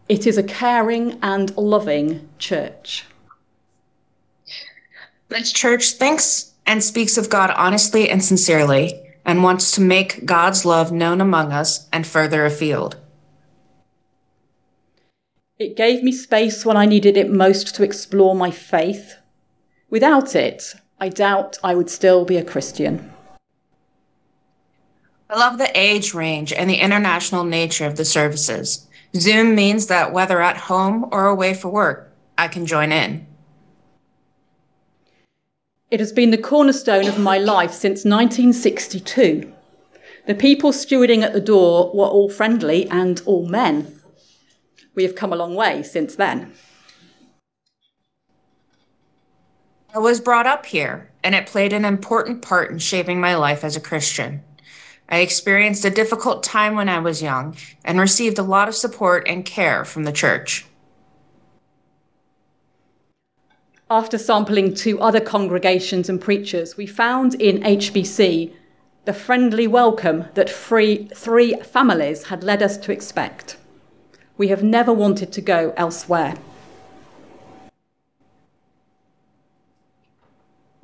it 0.09 0.27
is 0.27 0.37
a 0.37 0.43
caring 0.43 1.17
and 1.23 1.57
loving 1.57 2.29
church. 2.39 3.07
This 5.29 5.53
church 5.53 5.93
thinks 5.93 6.54
and 6.67 6.83
speaks 6.83 7.17
of 7.17 7.29
God 7.29 7.51
honestly 7.51 8.09
and 8.09 8.25
sincerely 8.25 9.01
and 9.25 9.43
wants 9.43 9.73
to 9.73 9.81
make 9.81 10.27
God's 10.27 10.65
love 10.65 10.93
known 10.93 11.21
among 11.21 11.53
us 11.53 11.89
and 11.93 12.07
further 12.07 12.45
afield. 12.45 12.97
It 15.59 15.77
gave 15.77 16.03
me 16.03 16.13
space 16.13 16.67
when 16.67 16.77
I 16.77 16.85
needed 16.85 17.17
it 17.17 17.31
most 17.31 17.75
to 17.77 17.85
explore 17.85 18.35
my 18.35 18.51
faith. 18.51 19.15
Without 19.89 20.35
it, 20.35 20.75
I 20.99 21.09
doubt 21.09 21.59
I 21.63 21.75
would 21.75 21.89
still 21.89 22.25
be 22.25 22.37
a 22.37 22.45
Christian. 22.45 23.13
I 25.31 25.39
love 25.39 25.59
the 25.59 25.71
age 25.79 26.13
range 26.13 26.53
and 26.53 26.69
the 26.69 26.81
international 26.81 27.45
nature 27.45 27.87
of 27.87 27.97
the 27.97 28.05
services. 28.05 28.87
Zoom 29.17 29.55
means 29.55 29.87
that 29.87 30.13
whether 30.13 30.41
at 30.41 30.57
home 30.57 31.07
or 31.13 31.27
away 31.27 31.55
for 31.55 31.69
work, 31.69 32.13
I 32.37 32.49
can 32.49 32.67
join 32.67 32.91
in. 32.91 33.27
It 35.95 36.01
has 36.01 36.13
been 36.13 36.33
the 36.33 36.39
cornerstone 36.39 37.07
of 37.07 37.21
my 37.21 37.39
life 37.39 37.71
since 37.71 38.05
1962. 38.05 39.53
The 40.27 40.35
people 40.35 40.73
stewarding 40.73 41.23
at 41.23 41.33
the 41.33 41.41
door 41.41 41.93
were 41.95 42.09
all 42.09 42.29
friendly 42.29 42.91
and 42.91 43.23
all 43.27 43.47
men. 43.47 44.01
We 44.97 45.05
have 45.05 45.15
come 45.15 45.33
a 45.33 45.37
long 45.37 45.55
way 45.55 45.85
since 45.85 46.17
then. 46.17 46.53
I 49.95 49.99
was 50.01 50.21
brought 50.21 50.49
up 50.49 50.67
here, 50.67 51.13
and 51.23 51.33
it 51.33 51.47
played 51.47 51.73
an 51.73 51.85
important 51.85 52.43
part 52.43 52.73
in 52.73 52.81
shaping 52.81 53.21
my 53.21 53.37
life 53.37 53.63
as 53.63 53.77
a 53.77 53.81
Christian. 53.81 54.43
I 55.09 55.19
experienced 55.19 55.85
a 55.85 55.91
difficult 55.91 56.43
time 56.43 56.75
when 56.75 56.89
I 56.89 56.99
was 56.99 57.23
young 57.23 57.57
and 57.85 58.01
received 58.01 58.41
a 58.41 58.43
lot 58.43 58.67
of 58.67 58.75
support 58.75 59.29
and 59.29 59.45
care 59.45 59.85
from 59.85 60.03
the 60.03 60.11
church. 60.11 60.67
After 63.91 64.17
sampling 64.17 64.73
two 64.73 64.99
other 65.01 65.21
congregations 65.21 66.09
and 66.09 66.19
preachers, 66.19 66.75
we 66.75 66.87
found 66.87 67.35
in 67.35 67.63
HBC 67.63 68.55
the 69.05 69.13
friendly 69.13 69.67
welcome 69.67 70.25
that 70.33 70.49
free, 70.49 71.07
three 71.15 71.55
families 71.57 72.25
had 72.25 72.43
led 72.43 72.63
us 72.63 72.79
to 72.79 72.93
expect. 72.93 73.59
We 74.39 74.49
have 74.49 74.63
never 74.63 74.91
wanted 74.91 75.33
to 75.33 75.43
go 75.43 75.75
elsewhere. 75.77 76.35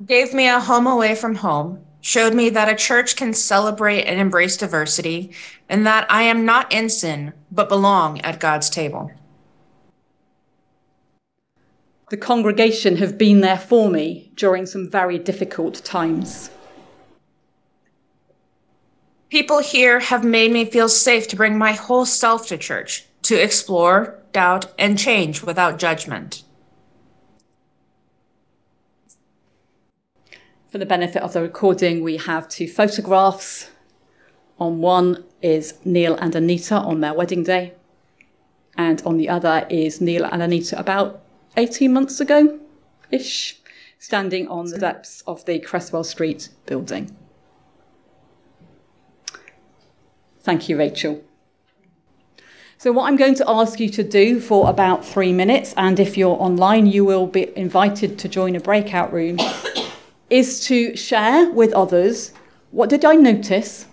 Gave 0.05 0.35
me 0.35 0.47
a 0.47 0.59
home 0.59 0.85
away 0.85 1.15
from 1.15 1.33
home, 1.33 1.83
showed 2.01 2.35
me 2.35 2.49
that 2.51 2.69
a 2.69 2.75
church 2.75 3.15
can 3.15 3.33
celebrate 3.33 4.03
and 4.03 4.19
embrace 4.19 4.57
diversity, 4.57 5.31
and 5.69 5.87
that 5.87 6.05
I 6.11 6.21
am 6.21 6.45
not 6.45 6.71
in 6.71 6.87
sin, 6.87 7.33
but 7.51 7.67
belong 7.67 8.21
at 8.21 8.39
God's 8.39 8.69
table. 8.69 9.11
The 12.11 12.17
congregation 12.17 12.97
have 12.97 13.17
been 13.17 13.39
there 13.39 13.57
for 13.57 13.89
me 13.89 14.33
during 14.35 14.65
some 14.65 14.89
very 14.89 15.17
difficult 15.17 15.75
times. 15.75 16.49
People 19.29 19.59
here 19.59 20.01
have 20.01 20.25
made 20.25 20.51
me 20.51 20.65
feel 20.65 20.89
safe 20.89 21.29
to 21.29 21.37
bring 21.37 21.57
my 21.57 21.71
whole 21.71 22.05
self 22.05 22.47
to 22.47 22.57
church, 22.57 23.05
to 23.21 23.41
explore, 23.41 24.19
doubt, 24.33 24.65
and 24.77 24.99
change 24.99 25.41
without 25.41 25.79
judgment. 25.79 26.43
For 30.69 30.79
the 30.79 30.85
benefit 30.85 31.21
of 31.21 31.31
the 31.31 31.41
recording, 31.41 32.03
we 32.03 32.17
have 32.17 32.49
two 32.49 32.67
photographs. 32.67 33.69
On 34.59 34.79
one 34.79 35.23
is 35.41 35.75
Neil 35.85 36.15
and 36.15 36.35
Anita 36.35 36.75
on 36.75 36.99
their 36.99 37.13
wedding 37.13 37.43
day, 37.43 37.71
and 38.75 39.01
on 39.05 39.15
the 39.15 39.29
other 39.29 39.65
is 39.69 40.01
Neil 40.01 40.25
and 40.25 40.41
Anita 40.41 40.77
about 40.77 41.20
18 41.57 41.91
months 41.91 42.19
ago 42.19 42.59
ish, 43.11 43.59
standing 43.99 44.47
on 44.47 44.65
the 44.65 44.77
steps 44.77 45.23
of 45.27 45.45
the 45.45 45.59
Cresswell 45.59 46.03
Street 46.03 46.49
building. 46.65 47.15
Thank 50.41 50.69
you, 50.69 50.77
Rachel. 50.77 51.23
So, 52.77 52.91
what 52.91 53.05
I'm 53.05 53.15
going 53.15 53.35
to 53.35 53.45
ask 53.47 53.79
you 53.79 53.89
to 53.89 54.03
do 54.03 54.39
for 54.39 54.67
about 54.67 55.05
three 55.05 55.33
minutes, 55.33 55.73
and 55.77 55.99
if 55.99 56.17
you're 56.17 56.41
online, 56.41 56.87
you 56.87 57.05
will 57.05 57.27
be 57.27 57.55
invited 57.55 58.17
to 58.19 58.27
join 58.27 58.55
a 58.55 58.59
breakout 58.59 59.13
room, 59.13 59.37
is 60.31 60.65
to 60.65 60.95
share 60.95 61.51
with 61.51 61.73
others 61.73 62.33
what 62.71 62.89
did 62.89 63.03
I 63.03 63.15
notice? 63.15 63.85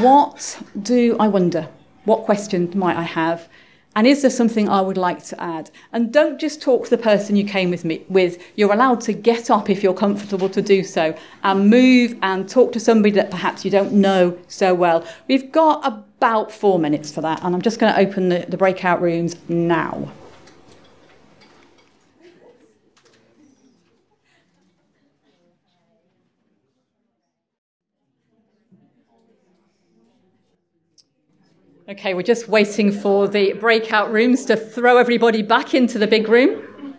What 0.00 0.58
do 0.80 1.16
I 1.20 1.28
wonder? 1.28 1.68
What 2.04 2.24
questions 2.24 2.74
might 2.74 2.96
I 2.96 3.02
have? 3.02 3.48
And 3.96 4.06
is 4.06 4.22
there 4.22 4.30
something 4.30 4.68
I 4.68 4.80
would 4.80 4.96
like 4.96 5.24
to 5.26 5.42
add? 5.42 5.70
And 5.92 6.12
don't 6.12 6.38
just 6.40 6.62
talk 6.62 6.84
to 6.84 6.90
the 6.90 6.98
person 6.98 7.34
you 7.34 7.44
came 7.44 7.70
with 7.70 7.84
me 7.84 8.04
with. 8.08 8.40
You're 8.54 8.72
allowed 8.72 9.00
to 9.02 9.12
get 9.12 9.50
up 9.50 9.68
if 9.68 9.82
you're 9.82 9.94
comfortable 9.94 10.48
to 10.50 10.62
do 10.62 10.84
so 10.84 11.14
and 11.42 11.68
move 11.68 12.16
and 12.22 12.48
talk 12.48 12.72
to 12.72 12.80
somebody 12.80 13.14
that 13.16 13.30
perhaps 13.30 13.64
you 13.64 13.70
don't 13.70 13.92
know 13.92 14.38
so 14.46 14.74
well. 14.74 15.04
We've 15.26 15.50
got 15.50 15.84
about 15.84 16.52
four 16.52 16.78
minutes 16.78 17.12
for 17.12 17.20
that, 17.22 17.42
and 17.42 17.54
I'm 17.54 17.62
just 17.62 17.80
going 17.80 17.92
to 17.92 17.98
open 17.98 18.28
the, 18.28 18.46
the 18.48 18.56
breakout 18.56 19.02
rooms 19.02 19.34
now. 19.48 20.12
Okay, 31.90 32.14
we're 32.14 32.22
just 32.22 32.46
waiting 32.46 32.92
for 32.92 33.26
the 33.26 33.54
breakout 33.54 34.12
rooms 34.12 34.44
to 34.44 34.54
throw 34.56 34.96
everybody 34.96 35.42
back 35.42 35.74
into 35.74 35.98
the 35.98 36.06
big 36.06 36.28
room. 36.28 36.96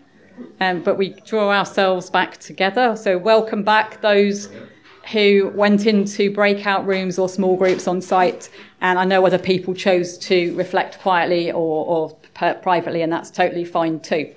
Um, 0.60 0.84
but 0.84 0.98
we 0.98 1.14
draw 1.26 1.50
ourselves 1.50 2.10
back 2.10 2.36
together. 2.40 2.98
So, 2.98 3.18
welcome 3.18 3.64
back 3.64 4.02
those 4.02 4.50
who 5.14 5.50
went 5.56 5.86
into 5.86 6.34
breakout 6.34 6.86
rooms 6.86 7.18
or 7.18 7.30
small 7.30 7.56
groups 7.56 7.88
on 7.88 8.02
site. 8.02 8.50
And 8.82 9.00
I 9.00 9.06
know 9.06 9.26
other 9.26 9.38
people 9.38 9.74
chose 9.74 10.18
to 10.18 10.54
reflect 10.58 11.00
quietly 11.00 11.54
or, 11.54 11.86
or 11.86 12.10
privately, 12.62 13.02
and 13.02 13.14
that's 13.14 13.32
totally 13.32 13.64
fine 13.64 14.02
too. 14.02 14.36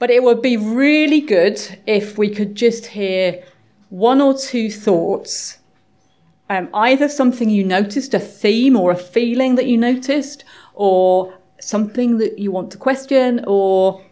But 0.00 0.10
it 0.10 0.24
would 0.24 0.42
be 0.42 0.56
really 0.56 1.20
good 1.20 1.60
if 1.86 2.18
we 2.18 2.30
could 2.30 2.56
just 2.56 2.86
hear 2.86 3.44
one 3.90 4.20
or 4.20 4.36
two 4.36 4.72
thoughts 4.72 5.58
um, 6.50 6.68
either 6.74 7.08
something 7.08 7.50
you 7.50 7.64
noticed, 7.64 8.14
a 8.14 8.20
theme 8.20 8.76
or 8.76 8.90
a 8.90 8.96
feeling 8.96 9.54
that 9.56 9.66
you 9.66 9.76
noticed, 9.76 10.44
or 10.74 11.34
something 11.60 12.18
that 12.18 12.38
you 12.38 12.50
want 12.50 12.70
to 12.72 12.78
question, 12.78 13.44
or 13.46 14.04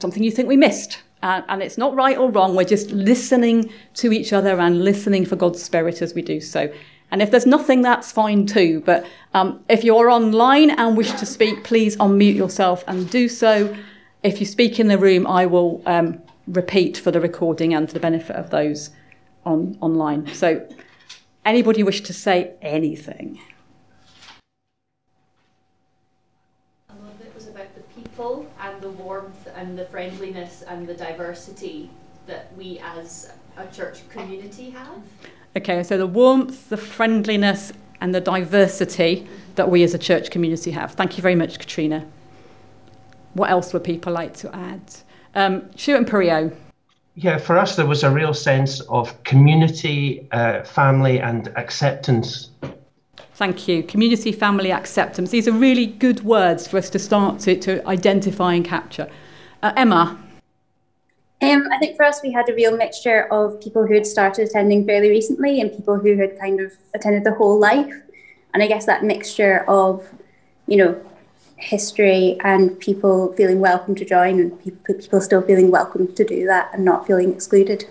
something 0.00 0.22
you 0.22 0.30
think 0.30 0.48
we 0.48 0.56
missed. 0.56 0.98
Uh, 1.22 1.42
and 1.48 1.62
it's 1.62 1.78
not 1.78 1.94
right 1.94 2.18
or 2.18 2.30
wrong, 2.30 2.56
we're 2.56 2.64
just 2.64 2.90
listening 2.90 3.70
to 3.94 4.12
each 4.12 4.32
other 4.32 4.58
and 4.58 4.82
listening 4.84 5.24
for 5.24 5.36
God's 5.36 5.62
Spirit 5.62 6.02
as 6.02 6.14
we 6.14 6.22
do 6.22 6.40
so. 6.40 6.72
And 7.12 7.22
if 7.22 7.30
there's 7.30 7.46
nothing, 7.46 7.82
that's 7.82 8.10
fine 8.10 8.46
too. 8.46 8.82
But 8.84 9.06
um, 9.34 9.62
if 9.68 9.84
you're 9.84 10.10
online 10.10 10.70
and 10.70 10.96
wish 10.96 11.12
to 11.12 11.26
speak, 11.26 11.62
please 11.62 11.96
unmute 11.98 12.34
yourself 12.34 12.82
and 12.88 13.08
do 13.08 13.28
so. 13.28 13.76
If 14.22 14.40
you 14.40 14.46
speak 14.46 14.80
in 14.80 14.88
the 14.88 14.98
room, 14.98 15.26
I 15.26 15.46
will 15.46 15.82
um, 15.86 16.20
repeat 16.48 16.96
for 16.96 17.10
the 17.10 17.20
recording 17.20 17.74
and 17.74 17.86
for 17.86 17.94
the 17.94 18.00
benefit 18.00 18.34
of 18.34 18.50
those 18.50 18.90
on 19.44 19.76
online. 19.80 20.26
So, 20.34 20.66
anybody 21.44 21.82
wish 21.82 22.00
to 22.02 22.12
say 22.12 22.54
anything? 22.62 23.40
A 26.88 26.94
lot 26.94 27.12
of 27.12 27.20
it 27.26 27.34
was 27.34 27.48
about 27.48 27.74
the 27.74 27.82
people 28.00 28.46
and 28.60 28.80
the 28.80 28.90
warmth 28.90 29.48
and 29.54 29.78
the 29.78 29.84
friendliness 29.86 30.62
and 30.62 30.86
the 30.86 30.94
diversity 30.94 31.90
that 32.26 32.56
we 32.56 32.78
as 32.80 33.32
a 33.56 33.66
church 33.66 34.08
community 34.08 34.70
have. 34.70 35.02
Okay, 35.56 35.82
so 35.82 35.98
the 35.98 36.06
warmth, 36.06 36.68
the 36.68 36.76
friendliness, 36.76 37.72
and 38.00 38.14
the 38.14 38.20
diversity 38.20 39.28
that 39.54 39.68
we 39.70 39.82
as 39.82 39.94
a 39.94 39.98
church 39.98 40.30
community 40.30 40.70
have. 40.72 40.92
Thank 40.92 41.16
you 41.16 41.22
very 41.22 41.34
much, 41.34 41.58
Katrina. 41.58 42.06
What 43.34 43.50
else 43.50 43.72
would 43.72 43.84
people 43.84 44.12
like 44.12 44.34
to 44.38 44.54
add? 44.54 44.80
Um, 45.34 45.70
Stuart 45.76 45.98
and 45.98 46.06
Perio. 46.06 46.54
Yeah, 47.14 47.36
for 47.36 47.58
us, 47.58 47.76
there 47.76 47.86
was 47.86 48.04
a 48.04 48.10
real 48.10 48.32
sense 48.32 48.80
of 48.82 49.22
community, 49.24 50.26
uh, 50.32 50.62
family, 50.64 51.20
and 51.20 51.48
acceptance. 51.56 52.50
Thank 53.34 53.68
you. 53.68 53.82
Community, 53.82 54.32
family, 54.32 54.72
acceptance. 54.72 55.30
These 55.30 55.46
are 55.46 55.52
really 55.52 55.86
good 55.86 56.22
words 56.22 56.66
for 56.66 56.78
us 56.78 56.88
to 56.90 56.98
start 56.98 57.40
to, 57.40 57.58
to 57.60 57.86
identify 57.86 58.54
and 58.54 58.64
capture. 58.64 59.10
Uh, 59.62 59.72
Emma. 59.76 60.18
Um, 61.42 61.68
I 61.72 61.78
think 61.78 61.96
for 61.96 62.04
us, 62.04 62.22
we 62.22 62.32
had 62.32 62.48
a 62.48 62.54
real 62.54 62.76
mixture 62.76 63.26
of 63.32 63.60
people 63.60 63.86
who 63.86 63.94
had 63.94 64.06
started 64.06 64.48
attending 64.48 64.86
fairly 64.86 65.10
recently 65.10 65.60
and 65.60 65.70
people 65.72 65.98
who 65.98 66.16
had 66.16 66.38
kind 66.38 66.60
of 66.60 66.72
attended 66.94 67.24
the 67.24 67.34
whole 67.34 67.58
life. 67.58 67.92
And 68.54 68.62
I 68.62 68.66
guess 68.66 68.86
that 68.86 69.02
mixture 69.02 69.64
of, 69.68 70.08
you 70.66 70.76
know, 70.76 71.11
history 71.62 72.36
and 72.42 72.78
people 72.80 73.32
feeling 73.34 73.60
welcome 73.60 73.94
to 73.94 74.04
join 74.04 74.40
and 74.40 74.62
people, 74.62 74.94
people 74.94 75.20
still 75.20 75.42
feeling 75.42 75.70
welcome 75.70 76.12
to 76.12 76.24
do 76.24 76.44
that 76.46 76.70
and 76.74 76.84
not 76.84 77.06
feeling 77.06 77.32
excluded. 77.32 77.86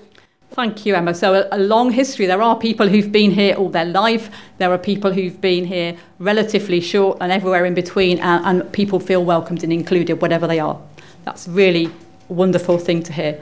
Thank 0.51 0.85
you, 0.85 0.95
Emma. 0.95 1.13
So, 1.13 1.33
a, 1.33 1.47
a, 1.53 1.59
long 1.59 1.91
history. 1.91 2.25
There 2.25 2.41
are 2.41 2.59
people 2.59 2.89
who've 2.89 3.09
been 3.11 3.31
here 3.31 3.55
all 3.55 3.69
their 3.69 3.85
life. 3.85 4.29
There 4.57 4.69
are 4.73 4.77
people 4.77 5.13
who've 5.13 5.39
been 5.39 5.63
here 5.63 5.95
relatively 6.19 6.81
short 6.81 7.19
and 7.21 7.31
everywhere 7.31 7.63
in 7.63 7.73
between, 7.73 8.19
and, 8.19 8.45
and 8.45 8.73
people 8.73 8.99
feel 8.99 9.23
welcomed 9.23 9.63
and 9.63 9.71
included, 9.71 10.21
whatever 10.21 10.47
they 10.47 10.59
are. 10.59 10.77
That's 11.23 11.47
really 11.47 11.85
a 12.29 12.33
wonderful 12.33 12.77
thing 12.77 13.01
to 13.03 13.13
hear. 13.13 13.41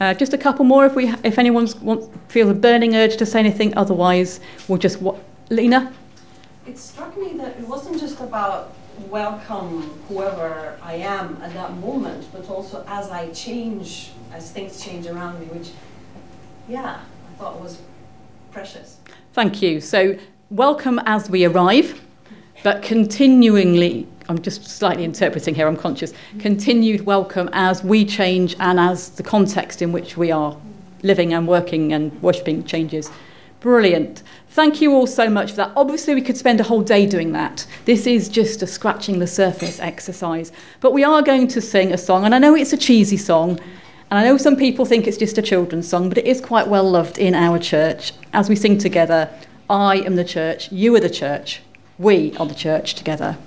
Uh, 0.00 0.12
just 0.14 0.32
a 0.32 0.38
couple 0.38 0.64
more 0.64 0.86
if, 0.86 0.96
we, 0.96 1.14
if 1.22 1.38
anyone 1.38 1.68
feels 2.26 2.50
a 2.50 2.54
burning 2.54 2.96
urge 2.96 3.16
to 3.18 3.26
say 3.26 3.38
anything. 3.38 3.76
Otherwise, 3.76 4.40
we'll 4.66 4.78
just. 4.78 5.00
What, 5.00 5.22
Lena? 5.50 5.92
It 6.66 6.78
struck 6.78 7.16
me 7.16 7.34
that 7.34 7.58
it 7.60 7.68
wasn't 7.68 8.00
just 8.00 8.18
about 8.20 8.74
welcome 9.10 9.82
whoever 10.08 10.78
I 10.82 10.94
am 10.94 11.40
at 11.42 11.52
that 11.54 11.76
moment, 11.78 12.28
but 12.32 12.48
also 12.48 12.84
as 12.86 13.10
I 13.10 13.30
change, 13.30 14.12
as 14.32 14.52
things 14.52 14.82
change 14.82 15.06
around 15.06 15.40
me, 15.40 15.46
which 15.46 15.70
yeah, 16.68 17.00
I 17.00 17.38
thought 17.38 17.60
was 17.60 17.82
precious. 18.52 18.98
Thank 19.32 19.60
you. 19.62 19.80
So, 19.80 20.16
welcome 20.50 21.00
as 21.06 21.28
we 21.28 21.44
arrive, 21.44 22.00
but 22.62 22.82
continuingly, 22.82 24.06
I'm 24.28 24.40
just 24.40 24.64
slightly 24.64 25.02
interpreting 25.02 25.56
here, 25.56 25.66
I'm 25.66 25.76
conscious, 25.76 26.12
continued 26.38 27.04
welcome 27.04 27.50
as 27.52 27.82
we 27.82 28.04
change 28.04 28.54
and 28.60 28.78
as 28.78 29.10
the 29.10 29.24
context 29.24 29.82
in 29.82 29.90
which 29.90 30.16
we 30.16 30.30
are 30.30 30.56
living 31.02 31.32
and 31.32 31.48
working 31.48 31.92
and 31.92 32.22
worshipping 32.22 32.62
changes. 32.62 33.10
Brilliant. 33.58 34.22
Thank 34.60 34.82
you 34.82 34.92
all 34.92 35.06
so 35.06 35.30
much 35.30 35.52
for 35.52 35.56
that. 35.56 35.72
Obviously, 35.74 36.14
we 36.14 36.20
could 36.20 36.36
spend 36.36 36.60
a 36.60 36.62
whole 36.62 36.82
day 36.82 37.06
doing 37.06 37.32
that. 37.32 37.66
This 37.86 38.06
is 38.06 38.28
just 38.28 38.60
a 38.60 38.66
scratching 38.66 39.18
the 39.18 39.26
surface 39.26 39.80
exercise. 39.80 40.52
But 40.80 40.92
we 40.92 41.02
are 41.02 41.22
going 41.22 41.48
to 41.48 41.62
sing 41.62 41.94
a 41.94 41.96
song, 41.96 42.26
and 42.26 42.34
I 42.34 42.38
know 42.38 42.54
it's 42.54 42.74
a 42.74 42.76
cheesy 42.76 43.16
song, 43.16 43.58
and 44.10 44.18
I 44.18 44.22
know 44.22 44.36
some 44.36 44.56
people 44.56 44.84
think 44.84 45.06
it's 45.06 45.16
just 45.16 45.38
a 45.38 45.42
children's 45.42 45.88
song, 45.88 46.10
but 46.10 46.18
it 46.18 46.26
is 46.26 46.42
quite 46.42 46.68
well 46.68 46.84
loved 46.90 47.16
in 47.16 47.34
our 47.34 47.58
church. 47.58 48.12
As 48.34 48.50
we 48.50 48.54
sing 48.54 48.76
together, 48.76 49.30
I 49.70 50.00
am 50.00 50.16
the 50.16 50.24
church, 50.26 50.70
you 50.70 50.94
are 50.94 51.00
the 51.00 51.08
church, 51.08 51.62
we 51.96 52.36
are 52.36 52.44
the 52.44 52.54
church 52.54 52.92
together. 52.92 53.38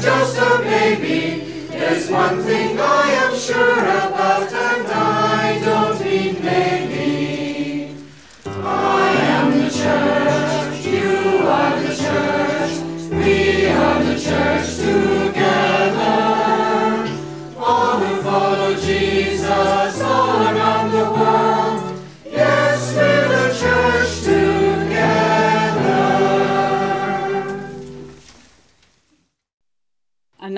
Just 0.00 0.38
a 0.38 0.58
baby. 0.62 1.66
There's 1.68 2.08
one 2.10 2.42
thing 2.42 2.78
I 2.80 3.10
am 3.24 3.36
sure 3.36 3.80
about, 3.80 4.50
and 4.50 4.86
I 4.88 5.60
don't 5.62 6.00
mean 6.02 6.42
maybe. 6.42 7.94
I 8.46 9.10
am 9.36 9.58
the 9.58 9.68
church, 9.70 10.19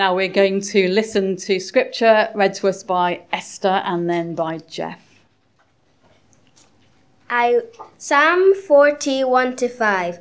now 0.03 0.13
we're 0.13 0.27
going 0.27 0.59
to 0.59 0.89
listen 0.89 1.37
to 1.37 1.61
scripture 1.61 2.27
read 2.35 2.53
to 2.53 2.67
us 2.67 2.83
by 2.83 3.21
Esther 3.31 3.81
and 3.91 4.09
then 4.09 4.35
by 4.35 4.57
Jeff. 4.57 5.01
I 7.29 7.61
Psalm 7.97 8.53
41 8.53 9.55
to 9.55 9.69
5. 9.69 10.19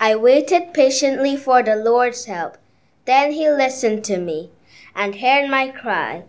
I 0.00 0.16
waited 0.16 0.74
patiently 0.74 1.36
for 1.36 1.62
the 1.62 1.76
Lord's 1.76 2.24
help. 2.24 2.58
Then 3.04 3.30
he 3.30 3.48
listened 3.48 4.02
to 4.06 4.18
me 4.18 4.50
and 4.96 5.14
heard 5.14 5.48
my 5.48 5.68
cry. 5.68 6.24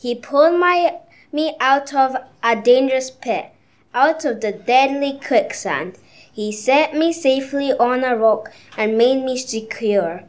He 0.00 0.14
pulled 0.14 0.58
my 0.58 1.00
me 1.30 1.54
out 1.60 1.92
of 1.94 2.16
a 2.42 2.56
dangerous 2.56 3.10
pit, 3.10 3.52
out 3.92 4.24
of 4.24 4.40
the 4.40 4.52
deadly 4.52 5.20
quicksand. 5.22 5.98
He 6.32 6.50
set 6.52 6.94
me 6.94 7.12
safely 7.12 7.74
on 7.74 8.04
a 8.04 8.16
rock 8.16 8.50
and 8.74 8.96
made 8.96 9.22
me 9.22 9.36
secure. 9.36 10.24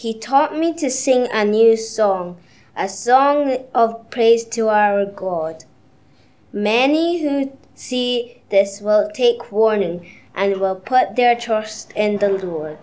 He 0.00 0.14
taught 0.14 0.56
me 0.56 0.72
to 0.76 0.88
sing 0.88 1.28
a 1.30 1.44
new 1.44 1.76
song, 1.76 2.38
a 2.74 2.88
song 2.88 3.66
of 3.74 4.08
praise 4.08 4.46
to 4.46 4.70
our 4.70 5.04
God. 5.04 5.64
Many 6.54 7.20
who 7.20 7.52
see 7.74 8.40
this 8.48 8.80
will 8.80 9.10
take 9.12 9.52
warning 9.52 10.10
and 10.34 10.56
will 10.56 10.76
put 10.76 11.16
their 11.16 11.36
trust 11.36 11.92
in 11.92 12.16
the 12.16 12.30
Lord. 12.30 12.78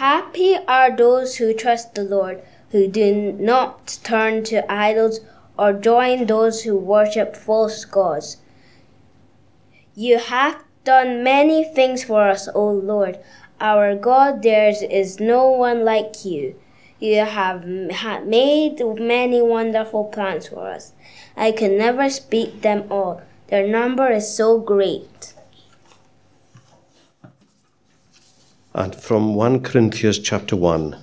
Happy 0.00 0.56
are 0.66 0.90
those 0.90 1.36
who 1.36 1.54
trust 1.54 1.94
the 1.94 2.02
Lord, 2.02 2.42
who 2.70 2.88
do 2.88 3.30
not 3.34 4.00
turn 4.02 4.42
to 4.50 4.68
idols 4.68 5.20
or 5.56 5.72
join 5.72 6.26
those 6.26 6.64
who 6.64 6.76
worship 6.76 7.36
false 7.36 7.84
gods. 7.84 8.38
You 9.94 10.18
have 10.18 10.64
done 10.82 11.22
many 11.22 11.62
things 11.62 12.02
for 12.02 12.28
us, 12.28 12.48
O 12.56 12.68
Lord. 12.70 13.20
Our 13.60 13.94
God, 13.96 14.42
there 14.42 14.68
is 14.68 15.18
no 15.18 15.48
one 15.50 15.84
like 15.84 16.24
you. 16.24 16.54
You 17.00 17.24
have 17.24 17.64
made 17.66 18.82
many 18.98 19.42
wonderful 19.42 20.04
plans 20.04 20.48
for 20.48 20.68
us. 20.68 20.92
I 21.36 21.52
can 21.52 21.76
never 21.78 22.08
speak 22.10 22.62
them 22.62 22.84
all. 22.90 23.22
Their 23.48 23.66
number 23.66 24.10
is 24.10 24.34
so 24.34 24.58
great. 24.58 25.34
And 28.74 28.94
from 28.94 29.34
1 29.34 29.62
Corinthians 29.62 30.18
chapter 30.18 30.56
1 30.56 31.02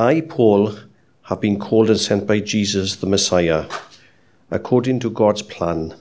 I, 0.00 0.20
Paul, 0.20 0.74
have 1.22 1.40
been 1.40 1.58
called 1.58 1.90
and 1.90 1.98
sent 1.98 2.26
by 2.26 2.40
Jesus 2.40 2.96
the 2.96 3.06
Messiah, 3.06 3.66
according 4.50 5.00
to 5.00 5.10
God's 5.10 5.42
plan, 5.42 5.94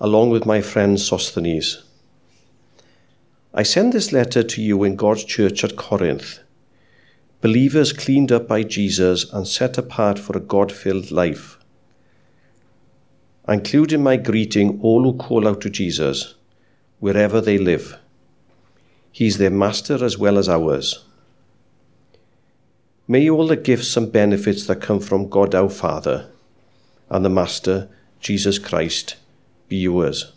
along 0.00 0.30
with 0.30 0.44
my 0.46 0.60
friend 0.60 1.00
Sosthenes. 1.00 1.82
I 3.56 3.62
send 3.62 3.92
this 3.92 4.10
letter 4.10 4.42
to 4.42 4.60
you 4.60 4.82
in 4.82 4.96
God's 4.96 5.22
church 5.22 5.62
at 5.62 5.76
Corinth, 5.76 6.40
believers 7.40 7.92
cleaned 7.92 8.32
up 8.32 8.48
by 8.48 8.64
Jesus 8.64 9.32
and 9.32 9.46
set 9.46 9.78
apart 9.78 10.18
for 10.18 10.36
a 10.36 10.40
God 10.40 10.72
filled 10.72 11.12
life. 11.12 11.56
I 13.46 13.54
include 13.54 13.92
in 13.92 14.02
my 14.02 14.16
greeting 14.16 14.80
all 14.82 15.04
who 15.04 15.16
call 15.16 15.46
out 15.46 15.60
to 15.60 15.70
Jesus, 15.70 16.34
wherever 16.98 17.40
they 17.40 17.56
live. 17.56 17.96
He's 19.12 19.38
their 19.38 19.50
master 19.50 20.04
as 20.04 20.18
well 20.18 20.36
as 20.36 20.48
ours. 20.48 21.04
May 23.06 23.30
all 23.30 23.46
the 23.46 23.56
gifts 23.56 23.96
and 23.96 24.10
benefits 24.10 24.66
that 24.66 24.80
come 24.82 24.98
from 24.98 25.28
God 25.28 25.54
our 25.54 25.70
Father 25.70 26.28
and 27.08 27.24
the 27.24 27.30
Master, 27.30 27.88
Jesus 28.18 28.58
Christ, 28.58 29.14
be 29.68 29.76
yours. 29.76 30.33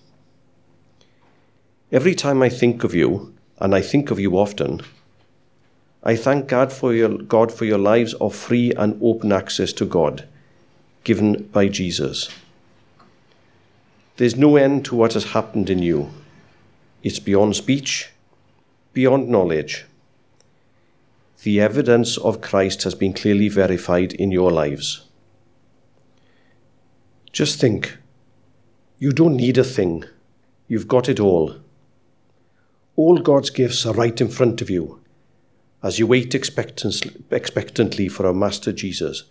Every 1.92 2.16
time 2.16 2.42
I 2.42 2.50
think 2.50 2.84
of 2.84 2.94
you, 2.94 3.34
and 3.60 3.74
I 3.74 3.82
think 3.82 4.12
of 4.12 4.20
you 4.20 4.38
often, 4.38 4.82
I 6.04 6.16
thank 6.16 6.48
God 6.48 6.72
for 6.72 6.94
your, 6.94 7.10
God 7.18 7.52
for 7.52 7.66
your 7.66 7.78
lives 7.78 8.14
of 8.16 8.36
free 8.36 8.72
and 8.74 9.00
open 9.02 9.32
access 9.32 9.74
to 9.74 9.86
God, 9.86 10.28
given 11.04 11.44
by 11.44 11.68
Jesus. 11.68 12.30
There's 14.18 14.36
no 14.36 14.56
end 14.56 14.86
to 14.86 14.96
what 14.96 15.14
has 15.14 15.32
happened 15.32 15.70
in 15.70 15.80
you. 15.80 16.10
It's 17.04 17.20
beyond 17.20 17.56
speech, 17.56 18.10
beyond 18.94 19.30
knowledge 19.30 19.86
the 21.44 21.62
evidence 21.62 22.18
of 22.18 22.42
Christ 22.42 22.84
has 22.84 22.96
been 22.96 23.14
clearly 23.14 23.48
verified 23.48 24.14
in 24.14 24.32
your 24.32 24.52
lives. 24.52 25.06
Just 27.32 27.62
think 27.62 27.98
you 28.98 29.12
don't 29.12 29.38
need 29.38 29.58
a 29.58 29.64
thing, 29.64 30.04
you've 30.68 30.88
got 30.88 31.08
it 31.08 31.20
all. 31.20 31.56
All 32.98 33.20
God's 33.20 33.52
gifts 33.52 33.86
are 33.86 33.94
right 33.94 34.20
in 34.20 34.28
front 34.28 34.60
of 34.60 34.72
you 34.72 35.00
as 35.84 36.00
you 36.00 36.08
wait 36.08 36.34
expectantly 36.34 38.08
for 38.10 38.26
our 38.26 38.34
Master 38.34 38.72
Jesus 38.72 39.26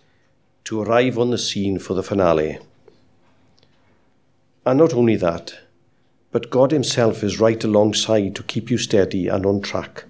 to 0.63 0.81
arrive 0.81 1.19
on 1.19 1.31
the 1.31 1.37
scene 1.37 1.77
for 1.77 1.93
the 1.93 2.01
finale. 2.01 2.59
And 4.65 4.79
not 4.79 4.93
only 4.93 5.17
that, 5.17 5.59
but 6.31 6.49
God 6.49 6.71
Himself 6.71 7.25
is 7.25 7.41
right 7.41 7.61
alongside 7.61 8.35
to 8.35 8.43
keep 8.43 8.71
you 8.71 8.77
steady 8.77 9.27
and 9.27 9.45
on 9.45 9.59
track 9.59 10.05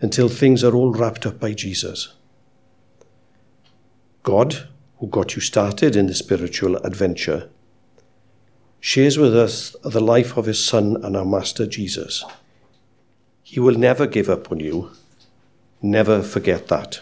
until 0.00 0.30
things 0.30 0.64
are 0.64 0.74
all 0.74 0.92
wrapped 0.92 1.26
up 1.26 1.38
by 1.38 1.52
Jesus. 1.52 2.14
God, 4.22 4.66
who 4.98 5.08
got 5.08 5.36
you 5.36 5.42
started 5.42 5.94
in 5.94 6.06
the 6.06 6.14
spiritual 6.14 6.76
adventure, 6.78 7.50
shares 8.80 9.18
with 9.18 9.36
us 9.36 9.76
the 9.84 10.00
life 10.00 10.38
of 10.38 10.46
his 10.46 10.64
Son 10.64 10.96
and 11.04 11.18
our 11.18 11.26
Master 11.26 11.66
Jesus. 11.66 12.24
He 13.50 13.60
will 13.60 13.78
never 13.78 14.06
give 14.06 14.28
up 14.28 14.52
on 14.52 14.60
you. 14.60 14.90
Never 15.80 16.22
forget 16.22 16.68
that. 16.68 17.00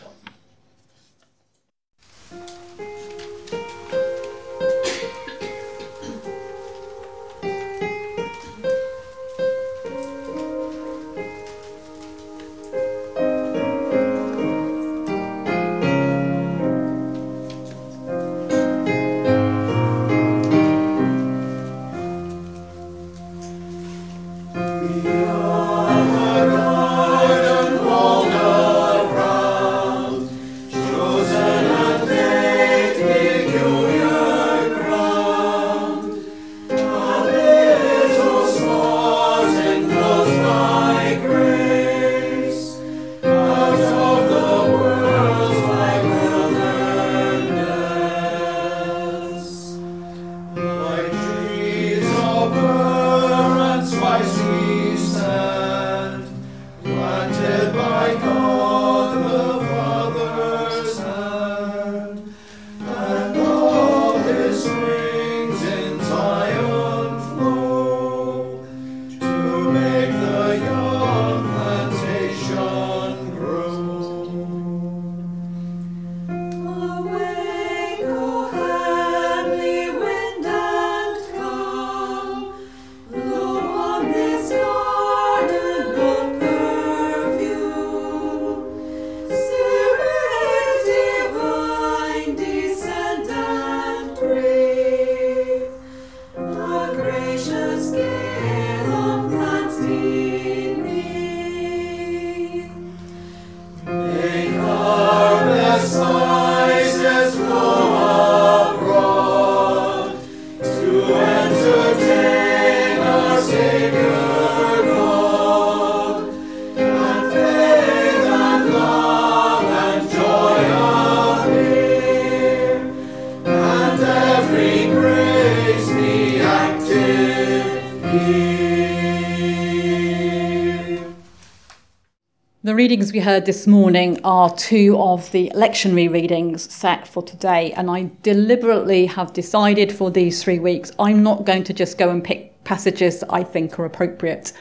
Readings 132.76 133.10
we 133.10 133.20
heard 133.20 133.46
this 133.46 133.66
morning 133.66 134.20
are 134.22 134.54
two 134.54 134.98
of 135.00 135.32
the 135.32 135.50
lectionary 135.54 136.12
readings 136.12 136.70
set 136.70 137.08
for 137.08 137.22
today, 137.22 137.72
and 137.72 137.90
I 137.90 138.10
deliberately 138.22 139.06
have 139.06 139.32
decided 139.32 139.90
for 139.90 140.10
these 140.10 140.42
three 140.42 140.58
weeks 140.58 140.92
I'm 140.98 141.22
not 141.22 141.46
going 141.46 141.64
to 141.64 141.72
just 141.72 141.96
go 141.96 142.10
and 142.10 142.22
pick 142.22 142.62
passages 142.64 143.20
that 143.20 143.32
I 143.32 143.44
think 143.44 143.78
are 143.78 143.86
appropriate. 143.86 144.52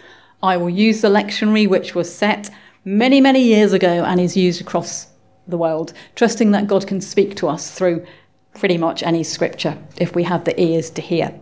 I 0.42 0.56
will 0.56 0.70
use 0.70 1.02
the 1.02 1.10
lectionary 1.10 1.68
which 1.68 1.94
was 1.94 2.14
set 2.14 2.50
many, 2.86 3.20
many 3.20 3.44
years 3.44 3.74
ago 3.74 4.06
and 4.06 4.22
is 4.22 4.38
used 4.38 4.62
across 4.62 5.08
the 5.46 5.58
world, 5.58 5.92
trusting 6.16 6.52
that 6.52 6.68
God 6.68 6.88
can 6.88 7.02
speak 7.02 7.36
to 7.36 7.50
us 7.50 7.70
through 7.70 8.06
pretty 8.54 8.78
much 8.78 9.04
any 9.04 9.24
scripture 9.26 9.78
if 9.98 10.16
we 10.16 10.24
have 10.24 10.46
the 10.46 10.58
ears 10.60 10.90
to 10.92 11.02
hear. 11.02 11.38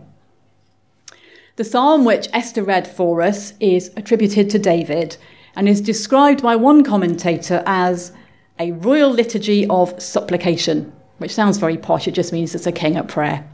The 1.54 1.62
psalm 1.62 2.04
which 2.04 2.28
Esther 2.32 2.64
read 2.64 2.88
for 2.88 3.22
us 3.22 3.52
is 3.60 3.92
attributed 3.96 4.50
to 4.50 4.58
David 4.58 5.16
and 5.56 5.68
is 5.68 5.80
described 5.80 6.42
by 6.42 6.56
one 6.56 6.82
commentator 6.82 7.62
as 7.66 8.12
a 8.58 8.72
royal 8.72 9.10
liturgy 9.10 9.66
of 9.68 10.00
supplication, 10.00 10.92
which 11.18 11.34
sounds 11.34 11.58
very 11.58 11.76
posh, 11.76 12.06
it 12.06 12.12
just 12.12 12.32
means 12.32 12.54
it's 12.54 12.66
a 12.66 12.72
king 12.72 12.96
at 12.96 13.08
prayer. 13.08 13.48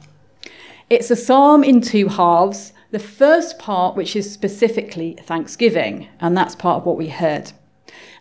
It's 0.88 1.10
a 1.10 1.16
psalm 1.16 1.62
in 1.62 1.80
two 1.80 2.08
halves. 2.08 2.72
The 2.90 2.98
first 2.98 3.58
part, 3.58 3.96
which 3.96 4.16
is 4.16 4.30
specifically 4.30 5.16
thanksgiving, 5.22 6.08
and 6.20 6.36
that's 6.36 6.56
part 6.56 6.78
of 6.78 6.86
what 6.86 6.96
we 6.96 7.08
heard. 7.08 7.52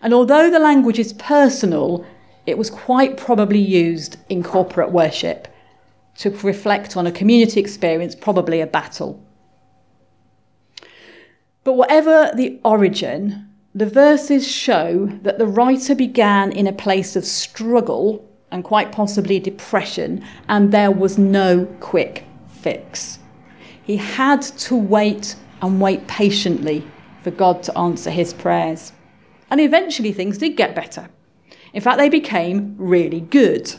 And 0.02 0.14
although 0.14 0.50
the 0.50 0.60
language 0.60 1.00
is 1.00 1.14
personal, 1.14 2.06
it 2.46 2.58
was 2.58 2.70
quite 2.70 3.18
probably 3.18 3.60
used 3.60 4.18
in 4.30 4.44
corporate 4.44 4.92
worship 4.92 5.48
to 6.18 6.30
reflect 6.30 6.96
on 6.96 7.08
a 7.08 7.12
community 7.12 7.60
experience, 7.60 8.14
probably 8.14 8.62
a 8.62 8.68
battle. 8.68 9.24
But 11.64 11.74
whatever 11.74 12.32
the 12.36 12.60
origin, 12.64 13.49
the 13.76 13.86
verses 13.86 14.48
show 14.48 15.06
that 15.22 15.38
the 15.38 15.46
writer 15.46 15.94
began 15.94 16.52
in 16.52 16.66
a 16.66 16.74
place 16.74 17.16
of 17.16 17.24
struggle 17.24 18.28
and 18.52 18.64
quite 18.64 18.92
possibly 18.92 19.40
depression, 19.40 20.26
and 20.48 20.72
there 20.72 20.90
was 20.90 21.20
no 21.20 21.66
quick 21.80 22.26
fix. 22.50 23.20
He 23.84 23.98
had 23.98 24.42
to 24.42 24.76
wait 24.76 25.36
and 25.62 25.80
wait 25.80 26.08
patiently 26.08 26.84
for 27.22 27.32
God 27.32 27.62
to 27.64 27.78
answer 27.78 28.10
his 28.10 28.34
prayers. 28.34 28.92
And 29.52 29.62
eventually 29.62 30.14
things 30.14 30.40
did 30.40 30.58
get 30.58 30.74
better. 30.74 31.10
In 31.74 31.82
fact, 31.82 32.00
they 32.00 32.10
became 32.10 32.76
really 32.78 33.22
good. 33.22 33.74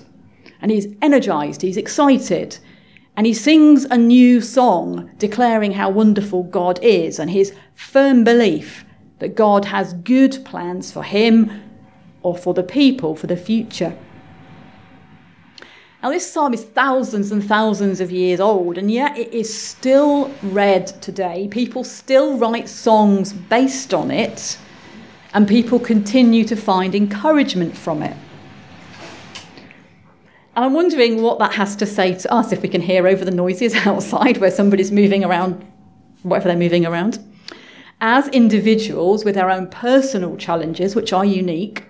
And 0.62 0.70
he's 0.70 0.86
energized, 1.02 1.62
he's 1.62 1.76
excited, 1.76 2.58
and 3.16 3.26
he 3.26 3.34
sings 3.34 3.84
a 3.86 3.98
new 3.98 4.40
song 4.40 5.10
declaring 5.18 5.72
how 5.72 5.90
wonderful 5.90 6.44
God 6.44 6.78
is 6.80 7.18
and 7.18 7.30
his 7.30 7.52
firm 7.74 8.22
belief 8.22 8.84
that 9.20 9.36
God 9.36 9.66
has 9.66 9.92
good 9.92 10.44
plans 10.44 10.90
for 10.90 11.02
him 11.02 11.62
or 12.22 12.36
for 12.36 12.52
the 12.52 12.62
people 12.62 13.14
for 13.14 13.26
the 13.26 13.36
future. 13.36 13.96
Now, 16.02 16.08
this 16.08 16.30
psalm 16.30 16.54
is 16.54 16.64
thousands 16.64 17.30
and 17.30 17.44
thousands 17.44 18.00
of 18.00 18.10
years 18.10 18.40
old, 18.40 18.78
and 18.78 18.90
yet 18.90 19.18
it 19.18 19.34
is 19.34 19.54
still 19.56 20.34
read 20.42 20.86
today. 21.02 21.46
People 21.50 21.84
still 21.84 22.38
write 22.38 22.70
songs 22.70 23.34
based 23.34 23.92
on 23.92 24.10
it, 24.10 24.56
and 25.34 25.46
people 25.46 25.78
continue 25.78 26.44
to 26.44 26.56
find 26.56 26.94
encouragement 26.94 27.76
from 27.76 28.02
it. 28.02 28.16
And 30.56 30.64
I'm 30.64 30.72
wondering 30.72 31.20
what 31.20 31.38
that 31.38 31.52
has 31.52 31.76
to 31.76 31.86
say 31.86 32.14
to 32.14 32.32
us 32.32 32.50
if 32.50 32.62
we 32.62 32.68
can 32.68 32.80
hear 32.80 33.06
over 33.06 33.24
the 33.24 33.30
noises 33.30 33.74
outside 33.86 34.38
where 34.38 34.50
somebody's 34.50 34.90
moving 34.90 35.22
around, 35.22 35.62
whatever 36.22 36.48
they're 36.48 36.56
moving 36.56 36.86
around 36.86 37.18
as 38.00 38.28
individuals 38.28 39.24
with 39.24 39.36
our 39.36 39.50
own 39.50 39.68
personal 39.68 40.36
challenges, 40.36 40.96
which 40.96 41.12
are 41.12 41.24
unique, 41.24 41.84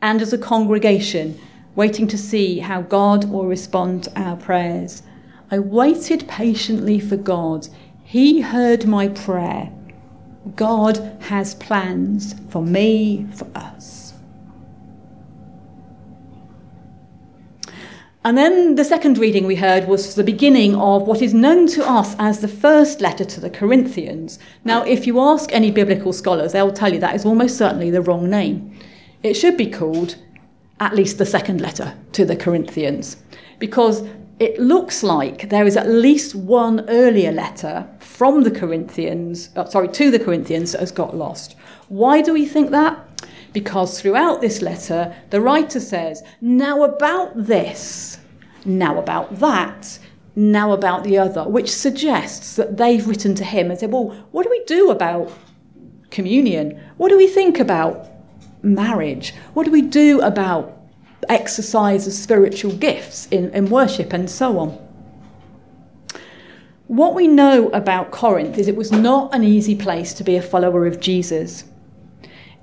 and 0.00 0.20
as 0.20 0.32
a 0.32 0.38
congregation, 0.38 1.38
waiting 1.76 2.06
to 2.08 2.18
see 2.18 2.58
how 2.58 2.82
God 2.82 3.30
will 3.30 3.46
respond 3.46 4.04
to 4.04 4.20
our 4.20 4.36
prayers. 4.36 5.02
I 5.50 5.58
waited 5.60 6.26
patiently 6.28 6.98
for 6.98 7.16
God. 7.16 7.68
He 8.02 8.40
heard 8.40 8.86
my 8.86 9.08
prayer. 9.08 9.72
God 10.56 11.16
has 11.20 11.54
plans 11.54 12.34
for 12.50 12.62
me, 12.62 13.26
for 13.32 13.46
us. 13.54 14.01
And 18.24 18.38
then 18.38 18.76
the 18.76 18.84
second 18.84 19.18
reading 19.18 19.46
we 19.46 19.56
heard 19.56 19.88
was 19.88 20.14
the 20.14 20.22
beginning 20.22 20.76
of 20.76 21.02
what 21.02 21.20
is 21.20 21.34
known 21.34 21.66
to 21.68 21.84
us 21.84 22.14
as 22.20 22.40
the 22.40 22.46
first 22.46 23.00
letter 23.00 23.24
to 23.24 23.40
the 23.40 23.50
Corinthians. 23.50 24.38
Now, 24.64 24.84
if 24.84 25.08
you 25.08 25.18
ask 25.18 25.52
any 25.52 25.72
biblical 25.72 26.12
scholars, 26.12 26.52
they'll 26.52 26.72
tell 26.72 26.92
you 26.92 27.00
that 27.00 27.16
is 27.16 27.24
almost 27.24 27.58
certainly 27.58 27.90
the 27.90 28.00
wrong 28.00 28.30
name. 28.30 28.78
It 29.24 29.34
should 29.34 29.56
be 29.56 29.68
called 29.68 30.16
at 30.78 30.94
least 30.94 31.18
the 31.18 31.26
second 31.26 31.60
letter 31.60 31.96
to 32.12 32.24
the 32.24 32.36
Corinthians, 32.36 33.16
because 33.58 34.04
it 34.38 34.58
looks 34.58 35.02
like 35.02 35.48
there 35.48 35.66
is 35.66 35.76
at 35.76 35.88
least 35.88 36.34
one 36.36 36.88
earlier 36.88 37.32
letter 37.32 37.88
from 37.98 38.42
the 38.44 38.50
Corinthians, 38.50 39.50
uh, 39.56 39.64
sorry, 39.64 39.88
to 39.88 40.10
the 40.12 40.18
Corinthians 40.18 40.72
that 40.72 40.80
has 40.80 40.92
got 40.92 41.16
lost. 41.16 41.56
Why 41.88 42.22
do 42.22 42.32
we 42.32 42.46
think 42.46 42.70
that? 42.70 43.11
Because 43.52 44.00
throughout 44.00 44.40
this 44.40 44.62
letter, 44.62 45.14
the 45.30 45.40
writer 45.40 45.80
says, 45.80 46.22
Now 46.40 46.84
about 46.84 47.32
this, 47.34 48.18
now 48.64 48.98
about 48.98 49.38
that, 49.40 49.98
now 50.34 50.72
about 50.72 51.04
the 51.04 51.18
other, 51.18 51.44
which 51.44 51.70
suggests 51.70 52.56
that 52.56 52.76
they've 52.76 53.06
written 53.06 53.34
to 53.34 53.44
him 53.44 53.70
and 53.70 53.78
said, 53.78 53.92
Well, 53.92 54.10
what 54.30 54.44
do 54.44 54.50
we 54.50 54.64
do 54.64 54.90
about 54.90 55.32
communion? 56.10 56.80
What 56.96 57.10
do 57.10 57.16
we 57.16 57.26
think 57.26 57.58
about 57.58 58.08
marriage? 58.62 59.34
What 59.54 59.64
do 59.64 59.70
we 59.70 59.82
do 59.82 60.20
about 60.20 60.78
exercise 61.28 62.06
of 62.06 62.12
spiritual 62.12 62.72
gifts 62.72 63.26
in, 63.26 63.50
in 63.50 63.68
worship 63.68 64.12
and 64.12 64.30
so 64.30 64.58
on? 64.58 64.78
What 66.86 67.14
we 67.14 67.26
know 67.26 67.68
about 67.70 68.10
Corinth 68.10 68.58
is 68.58 68.68
it 68.68 68.76
was 68.76 68.92
not 68.92 69.34
an 69.34 69.44
easy 69.44 69.74
place 69.74 70.12
to 70.14 70.24
be 70.24 70.36
a 70.36 70.42
follower 70.42 70.86
of 70.86 71.00
Jesus. 71.00 71.64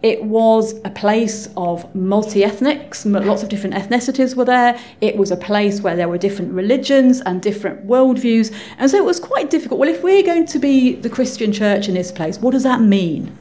It 0.02 0.24
was 0.24 0.80
a 0.86 0.90
place 0.90 1.50
of 1.58 1.94
multi 1.94 2.44
ethnics, 2.46 3.06
lots 3.06 3.44
of 3.44 3.50
different 3.50 3.76
ethnicities 3.76 4.34
were 4.34 4.46
there. 4.46 4.80
It 5.02 5.18
was 5.18 5.30
a 5.30 5.36
place 5.36 5.82
where 5.82 5.98
there 5.98 6.08
were 6.08 6.18
different 6.18 6.54
religions 6.54 7.20
and 7.22 7.42
different 7.42 7.86
worldviews. 7.86 8.56
And 8.78 8.90
so 8.90 8.96
it 8.96 9.04
was 9.04 9.20
quite 9.20 9.50
difficult. 9.50 9.78
Well, 9.78 9.90
if 9.90 10.02
we're 10.02 10.24
going 10.24 10.46
to 10.46 10.60
be 10.60 10.96
the 10.96 11.10
Christian 11.10 11.52
church 11.52 11.90
in 11.90 11.96
this 11.96 12.14
place, 12.14 12.40
what 12.40 12.52
does 12.52 12.64
that 12.64 12.80
mean? 12.80 13.38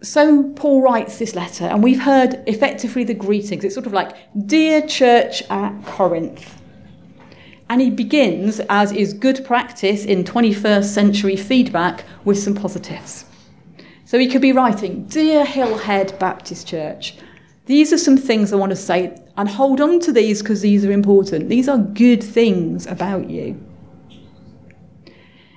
So 0.00 0.44
Paul 0.54 0.80
writes 0.82 1.18
this 1.18 1.34
letter, 1.34 1.64
and 1.64 1.82
we've 1.82 2.00
heard 2.00 2.42
effectively 2.46 3.02
the 3.02 3.14
greetings. 3.14 3.64
It's 3.64 3.74
sort 3.74 3.86
of 3.86 3.92
like, 3.92 4.16
Dear 4.46 4.86
Church 4.86 5.42
at 5.50 5.84
Corinth. 5.86 6.60
And 7.68 7.80
he 7.80 7.90
begins, 7.90 8.60
as 8.68 8.92
is 8.92 9.12
good 9.12 9.44
practice 9.44 10.04
in 10.04 10.22
21st 10.24 10.84
century 10.84 11.36
feedback, 11.36 12.04
with 12.24 12.38
some 12.38 12.54
positives. 12.54 13.24
So 14.12 14.18
he 14.18 14.28
could 14.28 14.42
be 14.42 14.52
writing, 14.52 15.04
Dear 15.04 15.42
Hillhead 15.42 16.18
Baptist 16.18 16.66
Church, 16.66 17.16
these 17.64 17.94
are 17.94 17.96
some 17.96 18.18
things 18.18 18.52
I 18.52 18.56
want 18.56 18.68
to 18.68 18.76
say, 18.76 19.18
and 19.38 19.48
hold 19.48 19.80
on 19.80 20.00
to 20.00 20.12
these 20.12 20.42
because 20.42 20.60
these 20.60 20.84
are 20.84 20.92
important. 20.92 21.48
These 21.48 21.66
are 21.66 21.78
good 21.78 22.22
things 22.22 22.86
about 22.86 23.30
you. 23.30 23.58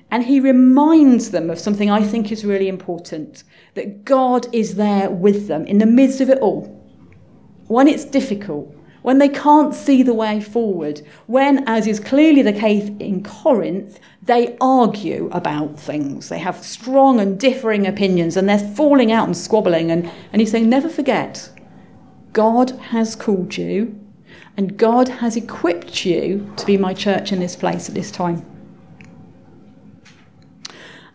And 0.10 0.24
he 0.24 0.40
reminds 0.40 1.32
them 1.32 1.50
of 1.50 1.60
something 1.60 1.92
I 1.92 2.02
think 2.02 2.32
is 2.32 2.46
really 2.46 2.70
important 2.70 3.44
that 3.74 4.06
God 4.06 4.48
is 4.56 4.76
there 4.76 5.10
with 5.10 5.50
them 5.50 5.66
in 5.66 5.80
the 5.80 5.86
midst 5.86 6.22
of 6.22 6.30
it 6.30 6.40
all. 6.40 6.62
When 7.68 7.90
it's 7.90 8.06
difficult, 8.06 8.74
when 9.02 9.18
they 9.18 9.28
can't 9.28 9.76
see 9.76 10.02
the 10.02 10.14
way 10.14 10.40
forward, 10.40 11.06
when, 11.28 11.68
as 11.68 11.88
is 11.88 12.00
clearly 12.00 12.42
the 12.42 12.54
case 12.54 12.90
in 13.00 13.22
Corinth, 13.22 14.00
they 14.26 14.58
argue 14.60 15.30
about 15.32 15.80
things. 15.80 16.30
They 16.30 16.40
have 16.40 16.64
strong 16.64 17.20
and 17.20 17.40
differing 17.40 17.86
opinions 17.86 18.38
and 18.38 18.50
they're 18.50 18.58
falling 18.58 19.12
out 19.12 19.28
and 19.28 19.38
squabbling. 19.38 19.92
And, 19.92 20.12
and 20.32 20.42
he's 20.42 20.52
saying, 20.52 20.68
never 20.68 20.90
forget, 20.90 21.50
God 22.34 22.72
has 22.72 23.16
called 23.16 23.56
you 23.56 24.00
and 24.58 24.78
God 24.78 25.08
has 25.08 25.36
equipped 25.36 26.06
you 26.06 26.52
to 26.58 26.66
be 26.66 26.78
my 26.78 26.94
church 26.94 27.32
in 27.32 27.40
this 27.40 27.56
place 27.56 27.88
at 27.88 27.96
this 27.96 28.10
time. 28.10 28.46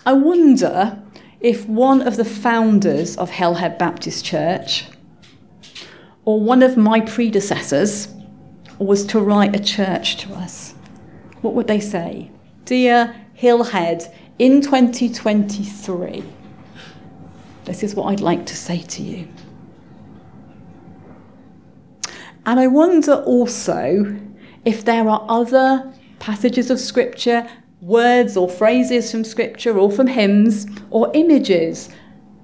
I 0.06 0.12
wonder 0.12 1.02
if 1.40 1.66
one 1.68 2.02
of 2.02 2.16
the 2.16 2.24
founders 2.24 3.16
of 3.16 3.30
Hillhead 3.30 3.78
Baptist 3.78 4.24
Church 4.24 4.86
or 6.24 6.40
one 6.40 6.62
of 6.62 6.76
my 6.76 7.00
predecessors 7.00 8.08
was 8.78 9.04
to 9.06 9.20
write 9.20 9.56
a 9.56 9.62
church 9.62 10.16
to 10.18 10.32
us, 10.34 10.74
what 11.40 11.54
would 11.54 11.66
they 11.66 11.80
say? 11.80 12.30
Dear 12.64 13.14
Hillhead, 13.36 14.12
in 14.38 14.60
2023, 14.60 16.22
this 17.64 17.82
is 17.82 17.94
what 17.94 18.06
I'd 18.06 18.20
like 18.20 18.46
to 18.46 18.56
say 18.56 18.80
to 18.80 19.02
you. 19.02 19.28
And 22.46 22.58
I 22.58 22.66
wonder 22.66 23.14
also 23.14 24.18
if 24.64 24.84
there 24.84 25.08
are 25.08 25.24
other 25.28 25.92
passages 26.18 26.70
of 26.70 26.80
Scripture, 26.80 27.48
words 27.80 28.36
or 28.36 28.48
phrases 28.48 29.10
from 29.10 29.24
Scripture 29.24 29.78
or 29.78 29.90
from 29.90 30.06
hymns 30.06 30.66
or 30.90 31.10
images 31.14 31.90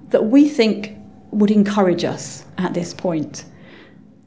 that 0.09 0.25
we 0.25 0.47
think 0.47 0.97
would 1.31 1.51
encourage 1.51 2.03
us 2.03 2.45
at 2.57 2.73
this 2.73 2.93
point. 2.93 3.45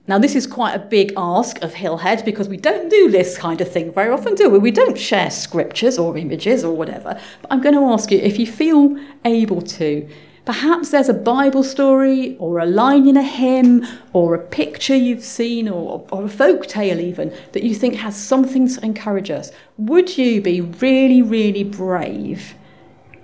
Now, 0.07 0.19
this 0.19 0.35
is 0.35 0.47
quite 0.47 0.75
a 0.75 0.79
big 0.79 1.13
ask 1.17 1.63
of 1.63 1.75
Hillhead 1.75 2.25
because 2.25 2.49
we 2.49 2.57
don't 2.57 2.89
do 2.89 3.11
this 3.11 3.39
kind 3.39 3.61
of 3.61 3.71
thing 3.71 3.93
very 3.93 4.11
often, 4.11 4.35
do 4.35 4.49
we? 4.49 4.59
We 4.59 4.71
don't 4.71 4.99
share 4.99 5.31
scriptures 5.31 5.99
or 5.99 6.17
images 6.17 6.65
or 6.65 6.77
whatever. 6.77 7.21
But 7.43 7.53
I'm 7.53 7.61
going 7.61 7.75
to 7.75 7.85
ask 7.85 8.11
you 8.11 8.19
if 8.19 8.39
you 8.39 8.47
feel 8.47 8.99
able 9.25 9.63
to, 9.63 10.09
perhaps 10.47 10.91
there's 10.91 11.11
a 11.11 11.15
Bible 11.15 11.63
story 11.63 12.37
or 12.39 12.59
a 12.59 12.67
line 12.67 13.07
in 13.07 13.17
a 13.17 13.23
hymn 13.23 13.87
or 14.13 14.35
a 14.35 14.39
picture 14.39 14.97
you've 14.97 15.23
seen 15.23 15.69
or, 15.69 16.05
or 16.11 16.25
a 16.25 16.29
folk 16.29 16.67
tale 16.67 16.99
even 16.99 17.33
that 17.53 17.63
you 17.63 17.75
think 17.75 17.95
has 17.95 18.17
something 18.17 18.67
to 18.67 18.85
encourage 18.85 19.31
us. 19.31 19.53
Would 19.77 20.19
you 20.19 20.41
be 20.41 20.63
really, 20.63 21.23
really 21.23 21.63
brave 21.63 22.55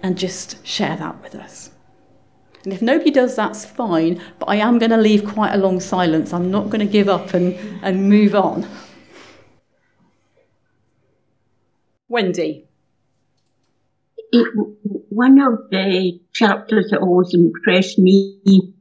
and 0.02 0.16
just 0.16 0.64
share 0.64 0.96
that 0.98 1.20
with 1.22 1.34
us? 1.34 1.65
And 2.66 2.72
if 2.72 2.82
nobody 2.82 3.12
does, 3.12 3.36
that's 3.36 3.64
fine, 3.64 4.20
but 4.40 4.46
I 4.46 4.56
am 4.56 4.80
going 4.80 4.90
to 4.90 4.96
leave 4.96 5.24
quite 5.24 5.54
a 5.54 5.56
long 5.56 5.78
silence. 5.78 6.32
I'm 6.32 6.50
not 6.50 6.68
going 6.68 6.84
to 6.84 6.92
give 6.92 7.08
up 7.08 7.32
and, 7.32 7.54
and 7.80 8.08
move 8.08 8.34
on. 8.34 8.66
Wendy. 12.08 12.66
It, 14.32 14.48
one 15.10 15.40
of 15.40 15.70
the 15.70 16.20
chapters 16.32 16.88
that 16.90 16.98
always 16.98 17.32
impressed 17.34 18.00
me 18.00 18.40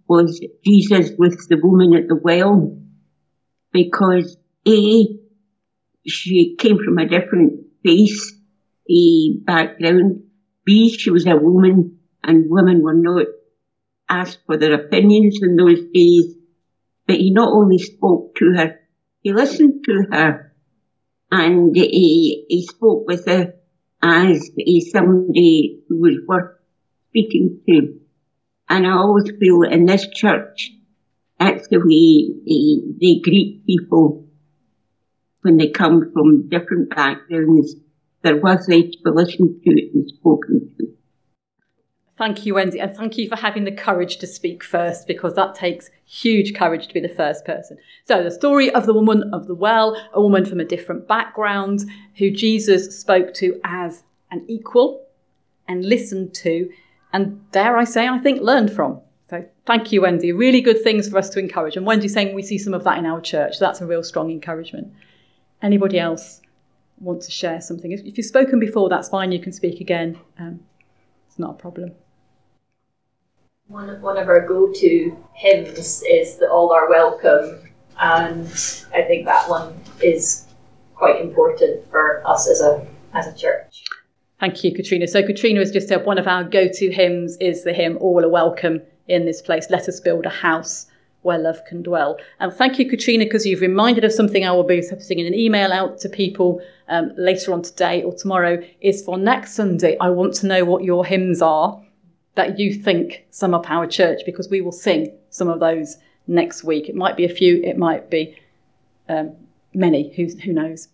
was 0.09 0.43
Jesus 0.65 1.11
with 1.19 1.47
the 1.47 1.57
woman 1.61 1.93
at 1.93 2.07
the 2.07 2.15
well, 2.15 2.75
because 3.71 4.35
A, 4.67 5.07
she 6.07 6.55
came 6.57 6.79
from 6.83 6.97
a 6.97 7.07
different 7.07 7.67
face, 7.83 8.33
a 8.89 9.37
background. 9.45 10.23
B, 10.65 10.89
she 10.89 11.11
was 11.11 11.27
a 11.27 11.35
woman, 11.35 11.99
and 12.23 12.49
women 12.49 12.81
were 12.81 12.95
not 12.95 13.27
asked 14.09 14.39
for 14.45 14.57
their 14.57 14.73
opinions 14.73 15.39
in 15.41 15.55
those 15.55 15.81
days, 15.93 16.35
but 17.07 17.17
he 17.17 17.31
not 17.31 17.51
only 17.51 17.77
spoke 17.77 18.35
to 18.35 18.53
her, 18.55 18.79
he 19.21 19.33
listened 19.33 19.83
to 19.85 20.05
her 20.11 20.53
and 21.31 21.75
he, 21.75 22.45
he 22.47 22.65
spoke 22.65 23.07
with 23.07 23.25
her 23.25 23.53
as 24.01 24.49
a 24.59 24.79
somebody 24.81 25.81
who 25.87 25.97
was 25.99 26.17
worth 26.27 26.51
speaking 27.09 27.59
to. 27.67 27.99
And 28.69 28.85
I 28.85 28.91
always 28.91 29.31
feel 29.39 29.63
in 29.63 29.85
this 29.85 30.07
church, 30.13 30.71
that's 31.39 31.67
the 31.67 31.79
way 31.79 32.33
they, 32.45 32.81
they 32.99 33.19
greet 33.21 33.65
people 33.65 34.27
when 35.41 35.57
they 35.57 35.69
come 35.69 36.11
from 36.13 36.49
different 36.49 36.89
backgrounds. 36.89 37.75
They're 38.21 38.41
worthy 38.41 38.89
to 38.89 38.97
be 39.03 39.11
listened 39.11 39.61
to 39.63 39.71
and 39.93 40.09
spoken 40.09 40.75
to. 40.79 40.87
Thank 42.17 42.45
you, 42.45 42.55
Wendy, 42.55 42.79
and 42.79 42.95
thank 42.95 43.17
you 43.17 43.27
for 43.27 43.35
having 43.35 43.65
the 43.65 43.73
courage 43.73 44.17
to 44.17 44.27
speak 44.27 44.63
first 44.63 45.05
because 45.05 45.33
that 45.33 45.53
takes 45.53 45.89
huge 46.05 46.55
courage 46.55 46.87
to 46.87 46.93
be 46.93 47.01
the 47.01 47.09
first 47.09 47.43
person. 47.43 47.77
So, 48.05 48.23
the 48.23 48.31
story 48.31 48.71
of 48.71 48.85
the 48.85 48.93
woman 48.93 49.29
of 49.33 49.47
the 49.47 49.55
well, 49.55 50.01
a 50.13 50.21
woman 50.21 50.45
from 50.45 50.61
a 50.61 50.65
different 50.65 51.09
background 51.09 51.83
who 52.17 52.31
Jesus 52.31 52.97
spoke 52.97 53.33
to 53.35 53.59
as 53.65 54.03
an 54.31 54.45
equal 54.47 55.05
and 55.67 55.83
listened 55.83 56.33
to, 56.35 56.69
and 57.11 57.51
dare 57.51 57.77
I 57.77 57.83
say, 57.83 58.07
I 58.07 58.17
think 58.19 58.41
learned 58.41 58.71
from. 58.71 59.01
So, 59.29 59.43
thank 59.65 59.91
you, 59.91 60.03
Wendy. 60.03 60.31
Really 60.31 60.61
good 60.61 60.81
things 60.83 61.09
for 61.09 61.17
us 61.17 61.29
to 61.31 61.39
encourage. 61.39 61.75
And 61.75 61.85
Wendy 61.85 62.07
saying 62.07 62.33
we 62.33 62.43
see 62.43 62.57
some 62.57 62.73
of 62.73 62.85
that 62.85 62.97
in 62.97 63.05
our 63.05 63.19
church. 63.19 63.57
So 63.57 63.65
that's 63.65 63.81
a 63.81 63.85
real 63.85 64.03
strong 64.03 64.31
encouragement. 64.31 64.93
Anybody 65.61 65.99
else 65.99 66.39
want 66.97 67.23
to 67.23 67.31
share 67.31 67.59
something? 67.59 67.91
If 67.91 68.17
you've 68.17 68.25
spoken 68.25 68.57
before, 68.57 68.87
that's 68.87 69.09
fine. 69.09 69.33
You 69.33 69.39
can 69.41 69.51
speak 69.51 69.81
again. 69.81 70.17
Um, 70.39 70.61
it's 71.27 71.37
not 71.37 71.51
a 71.51 71.55
problem. 71.55 71.91
One 73.67 73.89
of, 73.89 74.01
one 74.03 74.17
of 74.17 74.27
our 74.27 74.45
go-to 74.45 75.17
hymns 75.33 76.03
is 76.07 76.37
the 76.37 76.47
All 76.47 76.71
Are 76.71 76.87
Welcome, 76.87 77.67
and 77.99 78.45
I 78.93 79.01
think 79.01 79.25
that 79.25 79.49
one 79.49 79.73
is 80.03 80.45
quite 80.93 81.19
important 81.19 81.89
for 81.89 82.21
us 82.27 82.47
as 82.47 82.61
a 82.61 82.85
as 83.13 83.25
a 83.25 83.35
church. 83.35 83.85
Thank 84.39 84.63
you, 84.63 84.71
Katrina. 84.71 85.07
So 85.07 85.23
Katrina 85.25 85.61
has 85.61 85.71
just 85.71 85.87
said 85.87 86.05
one 86.05 86.19
of 86.19 86.27
our 86.27 86.43
go-to 86.43 86.91
hymns 86.91 87.37
is 87.37 87.63
the 87.63 87.73
hymn 87.73 87.97
All 87.97 88.23
Are 88.23 88.29
Welcome 88.29 88.83
in 89.07 89.25
this 89.25 89.41
place. 89.41 89.65
Let 89.71 89.89
us 89.89 89.99
build 89.99 90.27
a 90.27 90.29
house 90.29 90.85
where 91.23 91.39
love 91.39 91.65
can 91.65 91.81
dwell. 91.81 92.17
And 92.39 92.53
thank 92.53 92.77
you, 92.77 92.87
Katrina, 92.87 93.25
because 93.25 93.47
you've 93.47 93.61
reminded 93.61 94.03
of 94.03 94.11
something 94.11 94.45
I 94.45 94.51
will 94.51 94.63
be 94.63 94.83
sending 94.83 95.25
an 95.25 95.33
email 95.33 95.73
out 95.73 95.97
to 96.01 96.09
people 96.09 96.61
um, 96.87 97.13
later 97.17 97.51
on 97.51 97.63
today 97.63 98.03
or 98.03 98.13
tomorrow. 98.13 98.63
Is 98.81 99.03
for 99.03 99.17
next 99.17 99.55
Sunday. 99.55 99.97
I 99.99 100.11
want 100.11 100.35
to 100.35 100.45
know 100.45 100.65
what 100.65 100.83
your 100.83 101.03
hymns 101.03 101.41
are 101.41 101.81
that 102.35 102.59
you 102.59 102.73
think 102.73 103.25
sum 103.29 103.53
up 103.53 103.69
our 103.69 103.87
church 103.87 104.21
because 104.25 104.49
we 104.49 104.61
will 104.61 104.71
sing 104.71 105.11
some 105.29 105.49
of 105.49 105.59
those 105.59 105.97
next 106.27 106.63
week. 106.63 106.89
It 106.89 106.95
might 106.95 107.17
be 107.17 107.25
a 107.25 107.29
few, 107.29 107.61
it 107.63 107.77
might 107.77 108.09
be 108.09 108.37
um, 109.09 109.35
many, 109.73 110.13
who, 110.15 110.27
who 110.39 110.53
knows. 110.53 110.89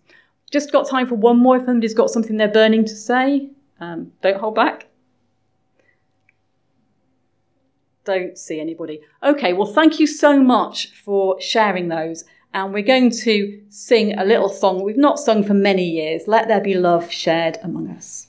Just 0.50 0.72
got 0.72 0.88
time 0.88 1.06
for 1.06 1.14
one 1.14 1.38
more 1.38 1.56
if 1.56 1.64
somebody's 1.64 1.94
got 1.94 2.10
something 2.10 2.36
they're 2.36 2.48
burning 2.48 2.84
to 2.84 2.94
say. 2.94 3.48
Um, 3.80 4.12
don't 4.22 4.38
hold 4.38 4.54
back. 4.54 4.86
Don't 8.04 8.36
see 8.36 8.60
anybody. 8.60 9.00
Okay, 9.22 9.52
well, 9.52 9.72
thank 9.72 10.00
you 10.00 10.06
so 10.06 10.40
much 10.40 10.88
for 10.92 11.40
sharing 11.40 11.88
those. 11.88 12.24
And 12.52 12.74
we're 12.74 12.82
going 12.82 13.10
to 13.22 13.62
sing 13.70 14.18
a 14.18 14.24
little 14.24 14.48
song 14.48 14.82
we've 14.82 14.96
not 14.96 15.18
sung 15.18 15.42
for 15.42 15.54
many 15.54 15.88
years 15.88 16.24
Let 16.26 16.48
There 16.48 16.60
Be 16.60 16.74
Love 16.74 17.10
Shared 17.10 17.58
Among 17.62 17.88
Us. 17.88 18.28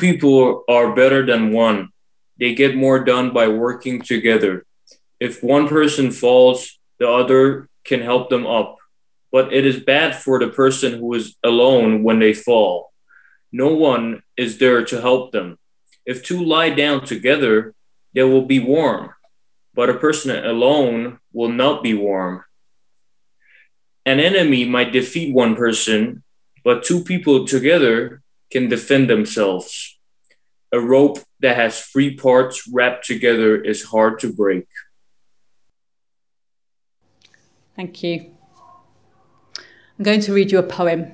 People 0.00 0.64
are 0.68 0.94
better 0.94 1.24
than 1.24 1.52
one. 1.52 1.90
They 2.38 2.54
get 2.54 2.74
more 2.74 3.04
done 3.04 3.32
by 3.32 3.48
working 3.48 4.00
together. 4.00 4.64
If 5.20 5.44
one 5.44 5.68
person 5.68 6.10
falls, 6.10 6.78
the 6.98 7.08
other 7.08 7.68
can 7.84 8.00
help 8.00 8.30
them 8.30 8.46
up. 8.46 8.78
But 9.30 9.52
it 9.52 9.66
is 9.66 9.78
bad 9.78 10.16
for 10.16 10.38
the 10.38 10.48
person 10.48 10.98
who 10.98 11.14
is 11.14 11.36
alone 11.44 12.02
when 12.02 12.18
they 12.18 12.32
fall. 12.34 12.92
No 13.52 13.74
one 13.74 14.22
is 14.36 14.58
there 14.58 14.84
to 14.86 15.00
help 15.00 15.32
them. 15.32 15.58
If 16.06 16.24
two 16.24 16.42
lie 16.42 16.70
down 16.70 17.04
together, 17.04 17.74
they 18.14 18.22
will 18.22 18.46
be 18.46 18.58
warm, 18.58 19.10
but 19.74 19.90
a 19.90 19.94
person 19.98 20.44
alone 20.44 21.20
will 21.32 21.52
not 21.52 21.82
be 21.82 21.94
warm. 21.94 22.44
An 24.06 24.18
enemy 24.18 24.64
might 24.64 24.92
defeat 24.92 25.34
one 25.34 25.54
person, 25.54 26.24
but 26.64 26.82
two 26.82 27.04
people 27.04 27.46
together 27.46 28.19
can 28.50 28.68
defend 28.68 29.08
themselves. 29.08 29.98
A 30.72 30.80
rope 30.80 31.18
that 31.40 31.56
has 31.56 31.80
three 31.80 32.16
parts 32.16 32.68
wrapped 32.72 33.06
together 33.06 33.60
is 33.60 33.84
hard 33.84 34.18
to 34.20 34.32
break. 34.32 34.66
Thank 37.76 38.02
you. 38.02 38.32
I'm 39.98 40.04
going 40.04 40.20
to 40.20 40.32
read 40.32 40.52
you 40.52 40.58
a 40.58 40.62
poem. 40.62 41.12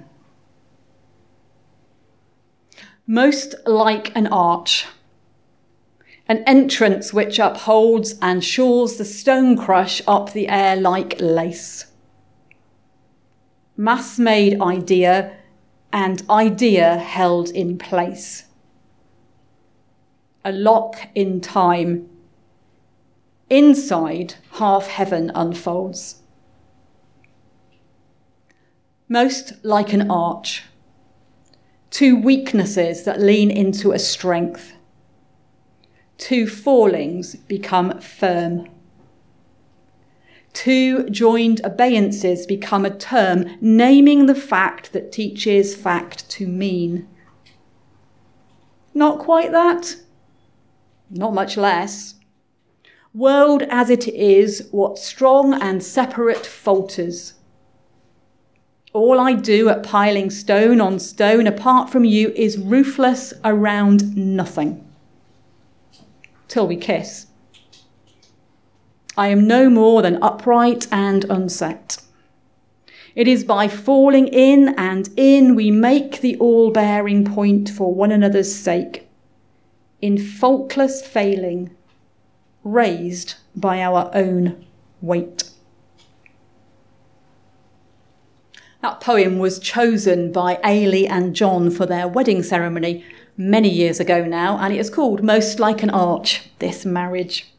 Most 3.06 3.54
like 3.66 4.14
an 4.16 4.26
arch, 4.26 4.86
an 6.28 6.42
entrance 6.44 7.12
which 7.12 7.38
upholds 7.38 8.16
and 8.20 8.44
shores 8.44 8.96
the 8.96 9.04
stone 9.04 9.56
crush 9.56 10.02
up 10.08 10.32
the 10.32 10.48
air 10.48 10.76
like 10.76 11.20
lace. 11.20 11.86
Mass 13.76 14.18
made 14.18 14.60
idea 14.60 15.36
and 15.92 16.22
idea 16.28 16.96
held 16.96 17.50
in 17.50 17.78
place. 17.78 18.44
A 20.44 20.52
lock 20.52 21.08
in 21.14 21.40
time. 21.40 22.08
Inside, 23.48 24.34
half 24.52 24.86
heaven 24.86 25.30
unfolds. 25.34 26.22
Most 29.08 29.64
like 29.64 29.92
an 29.92 30.10
arch. 30.10 30.64
Two 31.90 32.16
weaknesses 32.16 33.04
that 33.04 33.20
lean 33.20 33.50
into 33.50 33.92
a 33.92 33.98
strength. 33.98 34.72
Two 36.18 36.46
fallings 36.46 37.36
become 37.36 38.00
firm. 38.00 38.68
Two 40.56 41.06
joined 41.10 41.60
abeyances 41.64 42.48
become 42.48 42.86
a 42.86 42.96
term 42.96 43.58
naming 43.60 44.24
the 44.24 44.34
fact 44.34 44.94
that 44.94 45.12
teaches 45.12 45.76
fact 45.76 46.30
to 46.30 46.46
mean. 46.46 47.06
Not 48.94 49.18
quite 49.18 49.52
that. 49.52 49.96
Not 51.10 51.34
much 51.34 51.58
less. 51.58 52.14
World 53.12 53.64
as 53.68 53.90
it 53.90 54.08
is, 54.08 54.66
what 54.70 54.98
strong 54.98 55.52
and 55.52 55.84
separate 55.84 56.46
falters. 56.46 57.34
All 58.94 59.20
I 59.20 59.34
do 59.34 59.68
at 59.68 59.82
piling 59.82 60.30
stone 60.30 60.80
on 60.80 60.98
stone 60.98 61.46
apart 61.46 61.90
from 61.90 62.06
you 62.06 62.30
is 62.30 62.56
roofless 62.56 63.34
around 63.44 64.16
nothing. 64.16 64.90
Till 66.48 66.66
we 66.66 66.76
kiss. 66.76 67.25
I 69.16 69.28
am 69.28 69.46
no 69.46 69.70
more 69.70 70.02
than 70.02 70.22
upright 70.22 70.86
and 70.92 71.24
unset. 71.30 71.98
It 73.14 73.26
is 73.26 73.44
by 73.44 73.66
falling 73.66 74.28
in 74.28 74.74
and 74.76 75.08
in 75.16 75.54
we 75.54 75.70
make 75.70 76.20
the 76.20 76.36
all 76.36 76.70
bearing 76.70 77.24
point 77.24 77.70
for 77.70 77.94
one 77.94 78.12
another's 78.12 78.54
sake, 78.54 79.08
in 80.02 80.18
faultless 80.18 81.06
failing, 81.06 81.74
raised 82.62 83.36
by 83.54 83.80
our 83.80 84.10
own 84.12 84.66
weight. 85.00 85.44
That 88.82 89.00
poem 89.00 89.38
was 89.38 89.58
chosen 89.58 90.30
by 90.30 90.56
Ailey 90.56 91.08
and 91.08 91.34
John 91.34 91.70
for 91.70 91.86
their 91.86 92.06
wedding 92.06 92.42
ceremony 92.42 93.02
many 93.38 93.70
years 93.70 93.98
ago 93.98 94.26
now, 94.26 94.58
and 94.58 94.74
it 94.74 94.78
is 94.78 94.90
called 94.90 95.22
Most 95.22 95.58
Like 95.58 95.82
an 95.82 95.90
Arch, 95.90 96.50
This 96.58 96.84
Marriage. 96.84 97.50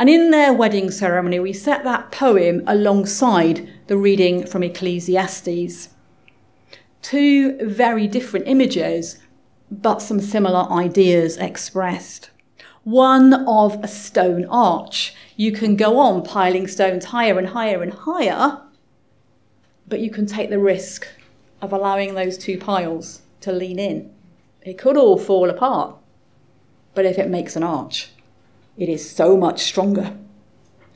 And 0.00 0.10
in 0.10 0.32
their 0.32 0.52
wedding 0.52 0.90
ceremony, 0.90 1.38
we 1.38 1.52
set 1.52 1.84
that 1.84 2.10
poem 2.10 2.64
alongside 2.66 3.70
the 3.86 3.96
reading 3.96 4.44
from 4.44 4.64
Ecclesiastes. 4.64 5.90
Two 7.02 7.56
very 7.64 8.08
different 8.08 8.48
images, 8.48 9.18
but 9.70 10.02
some 10.02 10.20
similar 10.20 10.68
ideas 10.72 11.36
expressed. 11.36 12.30
One 12.82 13.46
of 13.46 13.78
a 13.84 13.88
stone 13.88 14.46
arch. 14.46 15.14
You 15.36 15.52
can 15.52 15.76
go 15.76 15.98
on 15.98 16.24
piling 16.24 16.66
stones 16.66 17.04
higher 17.04 17.38
and 17.38 17.50
higher 17.50 17.80
and 17.80 17.92
higher 17.92 18.62
but 19.90 20.00
you 20.00 20.08
can 20.08 20.24
take 20.24 20.48
the 20.48 20.58
risk 20.58 21.06
of 21.60 21.72
allowing 21.72 22.14
those 22.14 22.38
two 22.38 22.56
piles 22.56 23.22
to 23.42 23.52
lean 23.52 23.78
in. 23.78 24.10
It 24.62 24.78
could 24.78 24.96
all 24.96 25.18
fall 25.18 25.50
apart, 25.50 25.96
but 26.94 27.04
if 27.04 27.18
it 27.18 27.28
makes 27.28 27.56
an 27.56 27.62
arch, 27.62 28.10
it 28.80 28.88
is 28.88 29.08
so 29.08 29.36
much 29.36 29.62
stronger. 29.62 30.16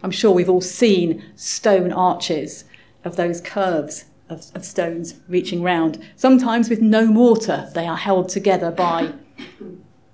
I'm 0.03 0.11
sure 0.11 0.32
we've 0.32 0.49
all 0.49 0.62
seen 0.62 1.22
stone 1.37 1.93
arches 1.93 2.64
of 3.05 3.16
those 3.16 3.43
curves 3.43 4.07
of, 4.30 4.47
of 4.55 4.64
stones 4.64 5.16
reaching 5.28 5.62
round. 5.62 6.03
Sometimes 6.16 6.70
with 6.70 6.80
no 6.80 7.07
mortar, 7.07 7.70
they 7.74 7.87
are 7.87 7.97
held 7.97 8.30
together 8.30 8.70
by 8.70 9.12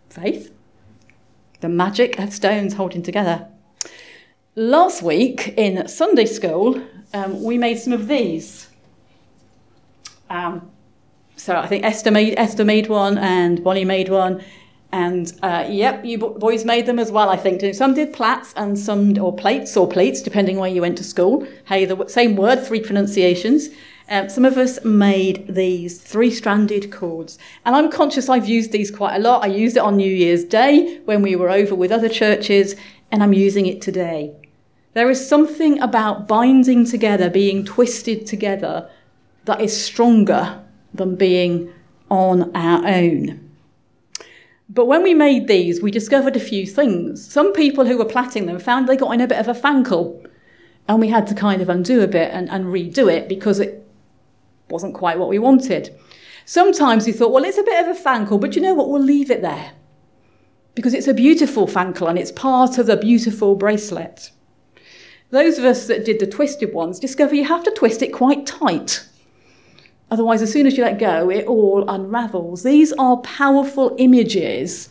faith, 0.09 0.53
the 1.61 1.68
magic 1.68 2.18
of 2.18 2.33
stones 2.33 2.75
holding 2.75 3.03
together. 3.03 3.47
Last 4.57 5.01
week 5.01 5.55
in 5.57 5.87
Sunday 5.87 6.27
school, 6.27 6.83
um, 7.14 7.43
we 7.43 7.57
made 7.57 7.79
some 7.79 7.93
of 7.93 8.09
these. 8.09 8.68
Um, 10.29 10.71
so 11.37 11.57
I 11.57 11.68
think 11.68 11.85
Esther 11.85 12.11
made 12.11 12.35
Esther 12.37 12.64
made 12.64 12.89
one 12.89 13.16
and 13.16 13.62
Bonnie 13.62 13.85
made 13.85 14.09
one, 14.09 14.43
and 14.93 15.32
uh, 15.43 15.66
yep, 15.68 16.05
you 16.05 16.18
boys 16.18 16.64
made 16.64 16.86
them 16.86 16.99
as 16.99 17.12
well. 17.12 17.28
I 17.28 17.36
think 17.36 17.74
some 17.74 17.95
did 17.95 18.12
plats 18.12 18.53
and 18.57 18.78
some 18.78 19.18
or 19.18 19.34
plates 19.34 19.76
or 19.76 19.88
plates, 19.88 20.20
depending 20.22 20.59
where 20.59 20.70
you 20.70 20.80
went 20.80 20.99
to 20.99 21.05
school. 21.05 21.47
Hey, 21.66 21.84
the 21.84 22.07
same 22.09 22.36
word, 22.36 22.64
three 22.64 22.80
pronunciations. 22.80 23.68
Um, 24.09 24.28
some 24.28 24.45
of 24.45 24.57
us 24.57 24.84
made 24.84 25.47
these 25.55 26.01
three-stranded 26.01 26.91
cords, 26.91 27.38
and 27.64 27.76
I'm 27.76 27.93
conscious 27.93 28.28
I've 28.28 28.49
used 28.49 28.72
these 28.72 28.91
quite 28.91 29.14
a 29.14 29.20
lot. 29.20 29.45
I 29.45 29.47
used 29.47 29.76
it 29.76 29.84
on 29.84 29.97
New 29.97 30.12
Year's 30.12 30.45
Day 30.45 30.99
when 31.05 31.22
we 31.22 31.36
were 31.36 31.49
over 31.49 31.76
with 31.76 31.93
other 31.93 32.09
churches, 32.09 32.74
and 33.12 33.22
I'm 33.22 33.32
using 33.32 33.66
it 33.66 33.80
today. 33.80 34.32
There 34.95 35.11
is 35.11 35.28
something 35.28 35.80
about 35.80 36.26
binding 36.26 36.84
together, 36.84 37.30
being 37.30 37.64
twisted 37.64 38.26
together, 38.26 38.91
that 39.45 39.61
is 39.61 39.80
stronger 39.80 40.61
than 40.93 41.14
being 41.14 41.72
on 42.11 42.55
our 42.57 42.84
own. 42.86 43.49
But 44.73 44.87
when 44.87 45.03
we 45.03 45.14
made 45.14 45.49
these, 45.49 45.83
we 45.83 45.91
discovered 45.91 46.37
a 46.37 46.41
few 46.41 46.64
things. 46.64 47.31
Some 47.31 47.53
people 47.53 47.87
who 47.87 47.99
were 47.99 48.05
plaiting 48.05 48.47
them 48.47 48.61
found 48.61 48.89
they 48.89 48.97
got 48.97 49.12
in 49.12 49.21
a 49.21 49.27
bit 49.27 49.41
of 49.41 49.49
a 49.49 49.61
fankle, 49.61 50.25
and 50.89 51.01
we 51.01 51.09
had 51.09 51.27
to 51.27 51.35
kind 51.35 51.61
of 51.61 51.68
undo 51.68 52.03
a 52.03 52.07
bit 52.07 52.31
and, 52.33 52.49
and 52.49 52.66
redo 52.66 53.12
it 53.12 53.29
because 53.29 53.59
it 53.59 53.85
wasn't 54.68 54.95
quite 54.95 55.18
what 55.18 55.29
we 55.29 55.41
wanted. 55.41 55.93
Sometimes 56.45 57.05
we 57.05 57.12
thought, 57.12 57.33
well, 57.33 57.45
it's 57.45 57.59
a 57.59 57.64
bit 57.64 57.85
of 57.85 57.97
a 57.97 58.01
fankle, 58.01 58.41
but 58.41 58.55
you 58.55 58.62
know 58.62 58.75
what? 58.75 58.89
We'll 58.89 59.03
leave 59.03 59.31
it 59.31 59.43
there 59.43 59.73
because 60.77 60.95
it's 60.95 61.09
a 61.09 61.14
beautiful 61.14 61.66
fankle 61.66 62.09
and 62.09 62.18
it's 62.18 62.33
part 62.33 62.79
of 62.79 62.87
the 62.87 62.97
beautiful 62.97 63.57
bracelet. 63.57 64.31
Those 65.31 65.59
of 65.59 65.64
us 65.64 65.89
that 65.89 66.05
did 66.05 66.21
the 66.21 66.27
twisted 66.29 66.73
ones 66.73 67.01
discover 67.01 67.35
you 67.35 67.45
have 67.45 67.64
to 67.64 67.73
twist 67.73 68.03
it 68.03 68.12
quite 68.12 68.47
tight 68.47 69.05
Otherwise, 70.11 70.42
as 70.42 70.52
soon 70.52 70.66
as 70.66 70.76
you 70.76 70.84
let 70.84 70.98
go, 70.98 71.30
it 71.30 71.46
all 71.46 71.88
unravels. 71.88 72.62
These 72.62 72.92
are 72.94 73.18
powerful 73.18 73.94
images 73.98 74.88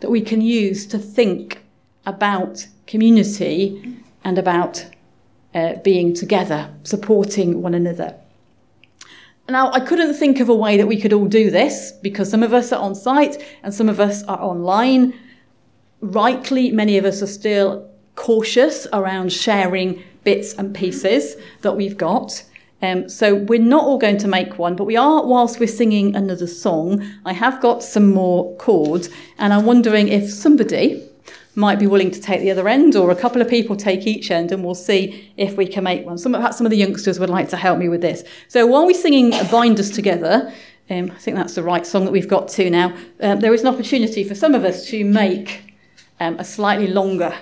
that 0.00 0.10
we 0.10 0.20
can 0.20 0.40
use 0.40 0.86
to 0.86 0.98
think 0.98 1.62
about 2.06 2.66
community 2.86 3.96
and 4.24 4.38
about 4.38 4.86
uh, 5.54 5.74
being 5.84 6.14
together, 6.14 6.72
supporting 6.84 7.60
one 7.60 7.74
another. 7.74 8.14
Now, 9.48 9.70
I 9.72 9.80
couldn't 9.80 10.14
think 10.14 10.40
of 10.40 10.48
a 10.48 10.54
way 10.54 10.76
that 10.78 10.86
we 10.86 10.98
could 10.98 11.12
all 11.12 11.26
do 11.26 11.50
this 11.50 11.92
because 12.02 12.30
some 12.30 12.42
of 12.42 12.54
us 12.54 12.72
are 12.72 12.80
on 12.80 12.94
site 12.94 13.44
and 13.62 13.74
some 13.74 13.88
of 13.88 14.00
us 14.00 14.22
are 14.24 14.40
online. 14.40 15.12
Rightly, 16.00 16.70
many 16.70 16.96
of 16.96 17.04
us 17.04 17.22
are 17.22 17.26
still 17.26 17.90
cautious 18.14 18.86
around 18.92 19.32
sharing 19.32 20.02
bits 20.24 20.54
and 20.54 20.74
pieces 20.74 21.36
that 21.60 21.76
we've 21.76 21.96
got. 21.96 22.44
Um, 22.82 23.08
so 23.08 23.36
we're 23.36 23.60
not 23.60 23.84
all 23.84 23.98
going 23.98 24.18
to 24.18 24.28
make 24.28 24.58
one, 24.58 24.74
but 24.74 24.84
we 24.84 24.96
are, 24.96 25.24
whilst 25.24 25.60
we're 25.60 25.68
singing 25.68 26.16
another 26.16 26.48
song, 26.48 27.02
I 27.24 27.32
have 27.32 27.60
got 27.60 27.82
some 27.82 28.12
more 28.12 28.56
cords, 28.56 29.08
and 29.38 29.52
I'm 29.52 29.64
wondering 29.64 30.08
if 30.08 30.30
somebody 30.30 31.08
might 31.54 31.78
be 31.78 31.86
willing 31.86 32.10
to 32.10 32.20
take 32.20 32.40
the 32.40 32.50
other 32.50 32.68
end, 32.68 32.96
or 32.96 33.10
a 33.10 33.16
couple 33.16 33.40
of 33.40 33.48
people 33.48 33.76
take 33.76 34.06
each 34.06 34.30
end, 34.30 34.50
and 34.50 34.64
we'll 34.64 34.74
see 34.74 35.32
if 35.36 35.56
we 35.56 35.66
can 35.66 35.84
make 35.84 36.04
one. 36.04 36.18
Some, 36.18 36.32
perhaps 36.32 36.56
some 36.56 36.66
of 36.66 36.70
the 36.70 36.76
youngsters 36.76 37.20
would 37.20 37.30
like 37.30 37.48
to 37.50 37.56
help 37.56 37.78
me 37.78 37.88
with 37.88 38.00
this. 38.00 38.24
So 38.48 38.66
while 38.66 38.84
we're 38.84 38.94
singing 38.94 39.30
Bind 39.50 39.78
Us 39.78 39.90
Together, 39.90 40.52
um, 40.90 41.10
I 41.10 41.18
think 41.18 41.36
that's 41.36 41.54
the 41.54 41.62
right 41.62 41.86
song 41.86 42.04
that 42.04 42.10
we've 42.10 42.28
got 42.28 42.48
to 42.48 42.68
now, 42.68 42.96
um, 43.20 43.40
there 43.40 43.54
is 43.54 43.60
an 43.60 43.68
opportunity 43.68 44.24
for 44.24 44.34
some 44.34 44.54
of 44.54 44.64
us 44.64 44.86
to 44.86 45.04
make 45.04 45.74
um, 46.18 46.36
a 46.38 46.44
slightly 46.44 46.88
longer 46.88 47.34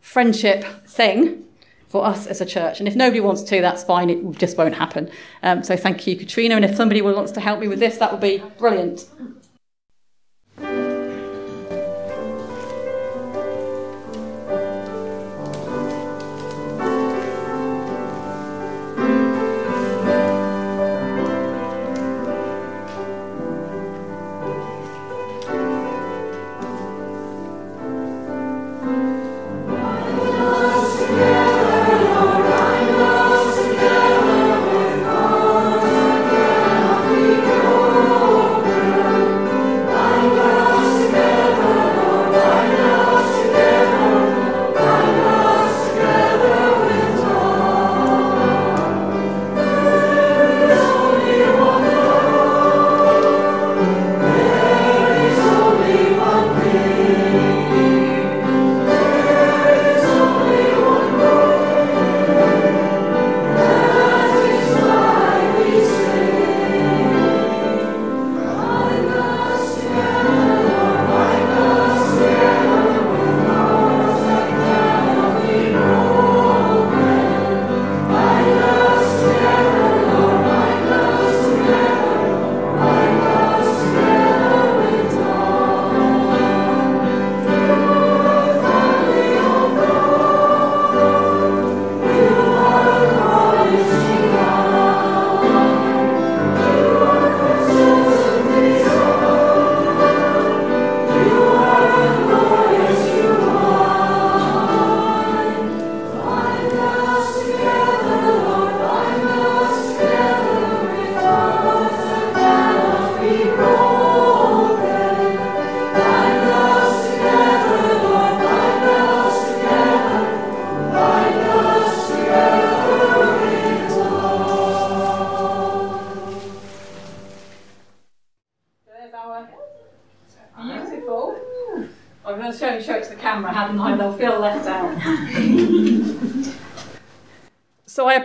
friendship 0.00 0.64
thing 0.86 1.44
for 1.88 2.04
us 2.04 2.26
as 2.26 2.40
a 2.40 2.46
church. 2.46 2.78
And 2.78 2.88
if 2.88 2.94
nobody 2.94 3.20
wants 3.20 3.42
to, 3.42 3.60
that's 3.60 3.82
fine. 3.82 4.10
It 4.10 4.38
just 4.38 4.56
won't 4.56 4.74
happen. 4.74 5.10
Um, 5.42 5.62
so 5.62 5.76
thank 5.76 6.06
you, 6.06 6.16
Katrina. 6.16 6.54
And 6.54 6.64
if 6.64 6.76
somebody 6.76 7.02
wants 7.02 7.32
to 7.32 7.40
help 7.40 7.60
me 7.60 7.68
with 7.68 7.80
this, 7.80 7.98
that 7.98 8.12
would 8.12 8.20
be 8.20 8.42
brilliant. 8.58 9.06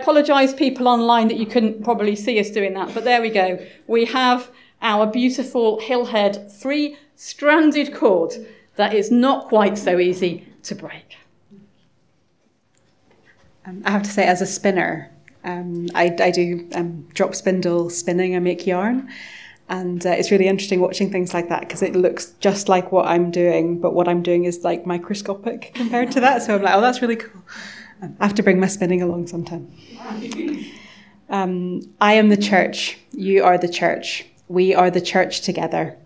Apologise, 0.04 0.52
people 0.52 0.86
online, 0.86 1.28
that 1.28 1.38
you 1.38 1.46
couldn't 1.46 1.82
probably 1.82 2.14
see 2.14 2.38
us 2.38 2.50
doing 2.50 2.74
that, 2.74 2.92
but 2.92 3.04
there 3.04 3.22
we 3.22 3.30
go. 3.30 3.58
We 3.86 4.04
have 4.04 4.50
our 4.82 5.06
beautiful 5.06 5.80
Hillhead 5.80 6.52
three 6.52 6.98
stranded 7.16 7.94
cord 7.94 8.34
that 8.76 8.92
is 8.92 9.10
not 9.10 9.48
quite 9.48 9.78
so 9.78 9.98
easy 9.98 10.46
to 10.64 10.74
break. 10.74 11.16
Um, 13.64 13.82
I 13.86 13.92
have 13.92 14.02
to 14.02 14.10
say, 14.10 14.26
as 14.26 14.42
a 14.42 14.46
spinner, 14.46 15.10
um, 15.42 15.88
I, 15.94 16.14
I, 16.20 16.30
do 16.30 16.68
um, 16.74 17.08
drop 17.14 17.34
spindle 17.34 17.88
spinning, 17.88 18.36
I 18.36 18.40
make 18.40 18.66
yarn. 18.66 19.08
And 19.70 20.04
uh, 20.04 20.10
it's 20.10 20.30
really 20.30 20.48
interesting 20.48 20.80
watching 20.80 21.10
things 21.10 21.32
like 21.32 21.48
that 21.48 21.60
because 21.60 21.80
it 21.80 21.96
looks 21.96 22.34
just 22.40 22.68
like 22.68 22.92
what 22.92 23.06
I'm 23.06 23.30
doing, 23.30 23.80
but 23.80 23.94
what 23.94 24.06
I'm 24.06 24.22
doing 24.22 24.44
is 24.44 24.64
like 24.64 24.84
microscopic 24.84 25.72
compared 25.74 26.10
to 26.12 26.20
that. 26.20 26.42
So 26.42 26.56
I'm 26.56 26.62
like, 26.62 26.74
oh, 26.74 26.82
that's 26.82 27.00
really 27.00 27.16
cool. 27.16 27.42
I 28.20 28.24
have 28.26 28.34
to 28.34 28.42
bring 28.42 28.60
my 28.60 28.66
spinning 28.66 29.02
along 29.02 29.26
sometime. 29.26 29.72
Um, 31.28 31.80
I 32.00 32.14
am 32.14 32.28
the 32.28 32.36
church, 32.36 32.98
you 33.12 33.42
are 33.44 33.58
the 33.58 33.68
church, 33.68 34.26
we 34.48 34.74
are 34.74 34.90
the 34.90 35.00
church 35.00 35.40
together. 35.40 35.96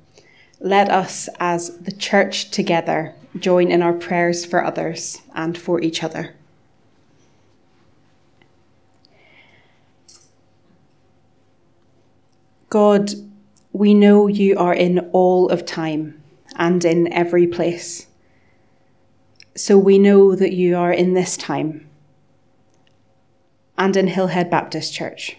Let 0.60 0.90
us, 0.90 1.28
as 1.38 1.78
the 1.78 1.92
church 1.92 2.50
together, 2.50 3.14
join 3.38 3.70
in 3.70 3.82
our 3.82 3.92
prayers 3.92 4.44
for 4.44 4.64
others 4.64 5.20
and 5.34 5.56
for 5.56 5.80
each 5.80 6.02
other. 6.02 6.34
God, 12.68 13.10
we 13.72 13.94
know 13.94 14.26
you 14.26 14.58
are 14.58 14.74
in 14.74 14.98
all 15.12 15.48
of 15.48 15.64
time 15.64 16.22
and 16.56 16.84
in 16.84 17.10
every 17.12 17.46
place. 17.46 18.06
So 19.58 19.76
we 19.76 19.98
know 19.98 20.36
that 20.36 20.52
you 20.52 20.76
are 20.76 20.92
in 20.92 21.14
this 21.14 21.36
time 21.36 21.90
and 23.76 23.96
in 23.96 24.06
Hillhead 24.06 24.48
Baptist 24.48 24.94
Church. 24.94 25.36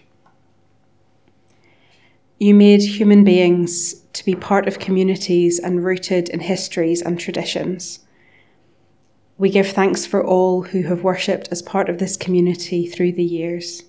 You 2.38 2.52
made 2.52 2.82
human 2.82 3.24
beings 3.24 3.94
to 4.12 4.22
be 4.26 4.34
part 4.34 4.68
of 4.68 4.78
communities 4.78 5.58
and 5.58 5.82
rooted 5.82 6.28
in 6.28 6.40
histories 6.40 7.00
and 7.00 7.18
traditions. 7.18 8.00
We 9.38 9.48
give 9.48 9.68
thanks 9.68 10.04
for 10.04 10.22
all 10.22 10.64
who 10.64 10.82
have 10.82 11.02
worshipped 11.02 11.48
as 11.50 11.62
part 11.62 11.88
of 11.88 11.96
this 11.96 12.18
community 12.18 12.86
through 12.86 13.12
the 13.12 13.24
years, 13.24 13.84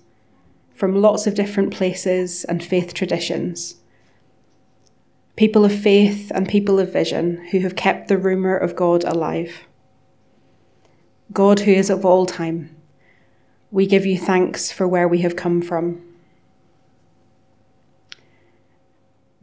from 0.74 0.96
lots 0.96 1.26
of 1.26 1.34
different 1.34 1.74
places 1.74 2.44
and 2.44 2.64
faith 2.64 2.94
traditions 2.94 3.76
people 5.36 5.64
of 5.64 5.74
faith 5.74 6.30
and 6.34 6.46
people 6.48 6.78
of 6.78 6.92
vision 6.92 7.36
who 7.50 7.60
have 7.60 7.74
kept 7.74 8.08
the 8.08 8.18
rumour 8.18 8.56
of 8.56 8.76
God 8.76 9.02
alive. 9.02 9.66
God, 11.32 11.60
who 11.60 11.72
is 11.72 11.88
of 11.88 12.04
all 12.04 12.26
time, 12.26 12.76
we 13.70 13.86
give 13.86 14.04
you 14.04 14.18
thanks 14.18 14.70
for 14.70 14.86
where 14.86 15.08
we 15.08 15.18
have 15.18 15.36
come 15.36 15.62
from. 15.62 16.02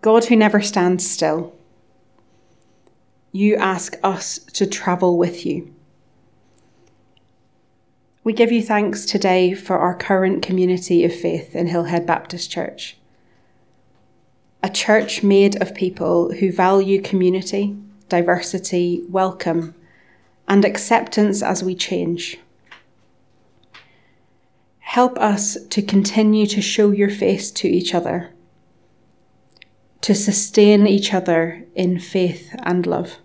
God, 0.01 0.25
who 0.25 0.35
never 0.35 0.61
stands 0.61 1.09
still, 1.09 1.55
you 3.31 3.55
ask 3.55 3.95
us 4.03 4.39
to 4.53 4.67
travel 4.67 5.17
with 5.17 5.45
you. 5.45 5.73
We 8.23 8.33
give 8.33 8.51
you 8.51 8.61
thanks 8.61 9.05
today 9.05 9.53
for 9.53 9.77
our 9.77 9.95
current 9.95 10.43
community 10.43 11.03
of 11.03 11.15
faith 11.15 11.55
in 11.55 11.67
Hillhead 11.67 12.05
Baptist 12.05 12.51
Church 12.51 12.95
a 14.61 14.69
church 14.69 15.23
made 15.23 15.61
of 15.61 15.73
people 15.73 16.33
who 16.33 16.51
value 16.51 17.01
community, 17.01 17.77
diversity, 18.09 19.01
welcome, 19.07 19.73
and 20.49 20.65
acceptance 20.65 21.43
as 21.43 21.63
we 21.63 21.75
change. 21.75 22.39
Help 24.79 25.19
us 25.19 25.55
to 25.69 25.83
continue 25.83 26.47
to 26.47 26.61
show 26.61 26.89
your 26.89 27.11
face 27.11 27.51
to 27.51 27.67
each 27.67 27.93
other, 27.93 28.31
to 30.01 30.15
sustain 30.15 30.87
each 30.87 31.13
other 31.13 31.63
in 31.75 31.99
faith 31.99 32.55
and 32.63 32.87
love. 32.87 33.19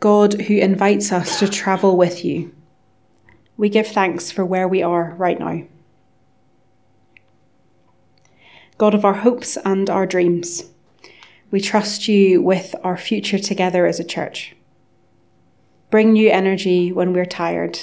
God, 0.00 0.42
who 0.42 0.56
invites 0.56 1.12
us 1.12 1.38
to 1.38 1.48
travel 1.48 1.96
with 1.96 2.24
you, 2.24 2.52
we 3.56 3.68
give 3.68 3.86
thanks 3.86 4.32
for 4.32 4.44
where 4.44 4.66
we 4.66 4.82
are 4.82 5.14
right 5.16 5.38
now. 5.38 5.62
God 8.78 8.94
of 8.94 9.04
our 9.04 9.14
hopes 9.14 9.56
and 9.64 9.88
our 9.88 10.06
dreams. 10.06 10.64
We 11.52 11.60
trust 11.60 12.08
you 12.08 12.42
with 12.42 12.74
our 12.82 12.96
future 12.96 13.38
together 13.38 13.86
as 13.86 14.00
a 14.00 14.04
church. 14.04 14.56
Bring 15.92 16.14
new 16.14 16.30
energy 16.30 16.90
when 16.90 17.12
we're 17.12 17.26
tired, 17.26 17.78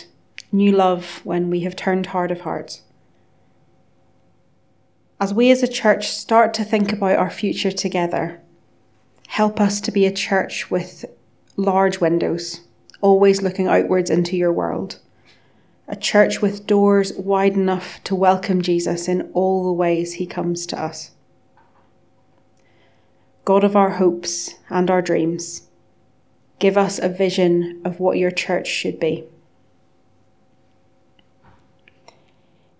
new 0.51 0.71
love 0.71 1.21
when 1.23 1.51
we 1.51 1.59
have 1.61 1.75
turned 1.75 2.07
hard 2.07 2.31
of 2.31 2.41
heart. 2.41 2.81
As 5.21 5.31
we 5.33 5.51
as 5.51 5.61
a 5.61 5.67
church 5.67 6.09
start 6.09 6.53
to 6.55 6.63
think 6.63 6.91
about 6.91 7.19
our 7.19 7.29
future 7.29 7.71
together, 7.71 8.41
help 9.27 9.61
us 9.61 9.79
to 9.81 9.91
be 9.91 10.07
a 10.07 10.11
church 10.11 10.71
with 10.71 11.05
large 11.55 12.01
windows, 12.01 12.61
always 12.99 13.43
looking 13.43 13.67
outwards 13.67 14.09
into 14.09 14.35
your 14.35 14.51
world 14.51 14.99
a 15.87 15.95
church 15.95 16.41
with 16.41 16.67
doors 16.67 17.13
wide 17.13 17.53
enough 17.53 18.03
to 18.03 18.13
welcome 18.15 18.61
Jesus 18.61 19.07
in 19.07 19.23
all 19.33 19.65
the 19.65 19.73
ways 19.73 20.13
he 20.13 20.27
comes 20.27 20.67
to 20.67 20.79
us. 20.79 21.11
God 23.43 23.63
of 23.63 23.75
our 23.75 23.91
hopes 23.91 24.53
and 24.69 24.89
our 24.91 25.01
dreams, 25.01 25.68
give 26.59 26.77
us 26.77 26.99
a 26.99 27.09
vision 27.09 27.81
of 27.83 27.99
what 27.99 28.17
your 28.17 28.31
church 28.31 28.67
should 28.67 28.99
be. 28.99 29.23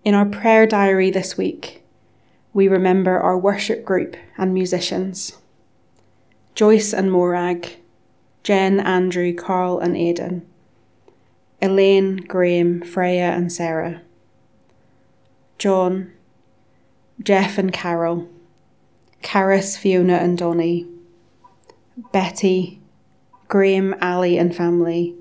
In 0.04 0.14
our 0.14 0.26
prayer 0.26 0.66
diary 0.66 1.10
this 1.10 1.36
week, 1.36 1.82
we 2.52 2.68
remember 2.68 3.18
our 3.18 3.38
worship 3.38 3.84
group 3.84 4.16
and 4.38 4.54
musicians 4.54 5.36
Joyce 6.54 6.92
and 6.92 7.10
Morag, 7.10 7.78
Jen, 8.42 8.80
Andrew, 8.80 9.32
Carl, 9.34 9.78
and 9.78 9.96
Aidan. 9.96 10.46
Elaine, 11.62 12.16
Graham, 12.16 12.80
Freya, 12.80 13.32
and 13.32 13.52
Sarah, 13.52 14.00
John, 15.58 16.10
Jeff 17.22 17.58
and 17.58 17.70
Carol, 17.70 18.28
Caris, 19.20 19.76
Fiona, 19.76 20.14
and 20.14 20.38
Donnie, 20.38 20.86
Betty, 22.12 22.79
Graham, 23.50 23.96
Ali, 24.00 24.38
and 24.38 24.54
family, 24.54 25.16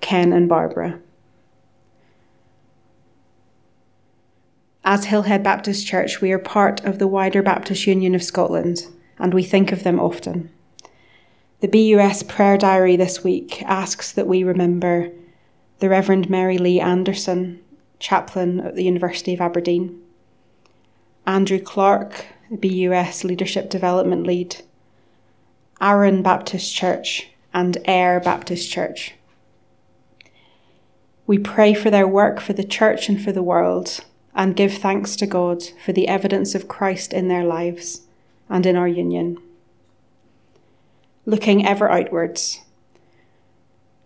Ken 0.00 0.32
and 0.32 0.48
Barbara. 0.48 1.00
As 4.84 5.06
Hillhead 5.06 5.42
Baptist 5.42 5.84
Church, 5.84 6.20
we 6.20 6.30
are 6.30 6.38
part 6.38 6.84
of 6.84 7.00
the 7.00 7.08
wider 7.08 7.42
Baptist 7.42 7.88
Union 7.88 8.14
of 8.14 8.22
Scotland, 8.22 8.86
and 9.18 9.34
we 9.34 9.42
think 9.42 9.72
of 9.72 9.82
them 9.82 9.98
often. 9.98 10.48
The 11.58 11.66
BUS 11.66 12.22
prayer 12.22 12.56
diary 12.56 12.94
this 12.94 13.24
week 13.24 13.64
asks 13.64 14.12
that 14.12 14.28
we 14.28 14.44
remember 14.44 15.10
the 15.80 15.88
Reverend 15.88 16.30
Mary 16.30 16.56
Lee 16.56 16.78
Anderson, 16.78 17.60
chaplain 17.98 18.60
at 18.60 18.76
the 18.76 18.84
University 18.84 19.34
of 19.34 19.40
Aberdeen, 19.40 20.00
Andrew 21.26 21.58
Clark, 21.58 22.26
BUS 22.48 23.24
Leadership 23.24 23.70
Development 23.70 24.24
Lead, 24.24 24.62
Arran 25.82 26.22
Baptist 26.22 26.74
Church, 26.74 27.28
and 27.52 27.76
Ayr 27.84 28.20
Baptist 28.20 28.70
Church. 28.70 29.12
We 31.26 31.38
pray 31.38 31.74
for 31.74 31.90
their 31.90 32.08
work 32.08 32.40
for 32.40 32.54
the 32.54 32.64
church 32.64 33.10
and 33.10 33.22
for 33.22 33.32
the 33.32 33.42
world, 33.42 34.00
and 34.34 34.56
give 34.56 34.72
thanks 34.72 35.16
to 35.16 35.26
God 35.26 35.62
for 35.84 35.92
the 35.92 36.08
evidence 36.08 36.54
of 36.54 36.68
Christ 36.68 37.12
in 37.12 37.28
their 37.28 37.44
lives 37.44 38.06
and 38.48 38.64
in 38.64 38.76
our 38.76 38.88
union 38.88 39.36
looking 41.24 41.66
ever 41.66 41.90
outwards. 41.90 42.60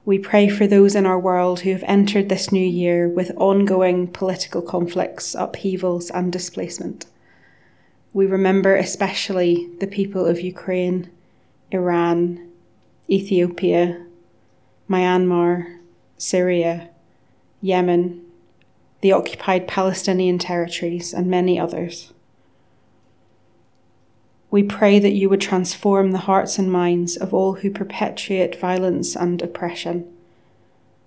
We 0.05 0.19
pray 0.19 0.49
for 0.49 0.67
those 0.67 0.95
in 0.95 1.07
our 1.07 1.19
world 1.19 1.61
who 1.61 1.73
have 1.73 1.83
entered 1.87 2.29
this 2.29 2.53
new 2.53 2.65
year 2.65 3.09
with 3.09 3.33
ongoing 3.37 4.07
political 4.09 4.63
conflicts, 4.63 5.35
upheavals, 5.35 6.11
and 6.11 6.33
displacement. 6.33 7.07
We 8.13 8.27
remember 8.27 8.77
especially 8.77 9.69
the 9.81 9.87
people 9.87 10.27
of 10.27 10.41
Ukraine, 10.41 11.11
Iran, 11.71 12.51
Ethiopia, 13.11 14.05
Myanmar, 14.89 15.79
Syria, 16.17 16.91
Yemen, 17.61 18.23
the 19.01 19.13
occupied 19.13 19.69
Palestinian 19.69 20.39
territories, 20.39 21.13
and 21.13 21.27
many 21.27 21.59
others. 21.59 22.13
We 24.51 24.63
pray 24.63 24.99
that 25.01 25.13
you 25.13 25.29
would 25.29 25.41
transform 25.41 26.13
the 26.13 26.19
hearts 26.19 26.59
and 26.59 26.71
minds 26.71 27.17
of 27.17 27.35
all 27.35 27.55
who 27.55 27.71
perpetuate 27.71 28.59
violence 28.59 29.17
and 29.17 29.43
oppression. 29.43 30.11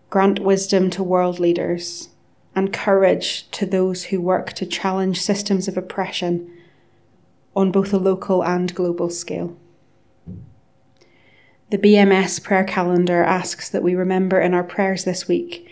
Grant 0.10 0.40
wisdom 0.40 0.90
to 0.92 1.04
world 1.04 1.40
leaders 1.40 2.10
and 2.56 2.74
courage 2.74 3.50
to 3.52 3.66
those 3.66 4.06
who 4.06 4.20
work 4.20 4.54
to 4.54 4.66
challenge 4.66 5.22
systems 5.22 5.68
of 5.68 5.78
oppression 5.78 6.52
on 7.56 7.72
both 7.72 7.94
a 7.94 7.98
local 7.98 8.44
and 8.44 8.76
global 8.76 9.10
scale. 9.10 9.56
The 11.70 11.78
BMS 11.78 12.44
prayer 12.44 12.64
calendar 12.64 13.24
asks 13.24 13.70
that 13.70 13.84
we 13.84 13.94
remember 13.94 14.42
in 14.42 14.56
our 14.56 14.64
prayers 14.64 15.04
this 15.04 15.28
week 15.28 15.70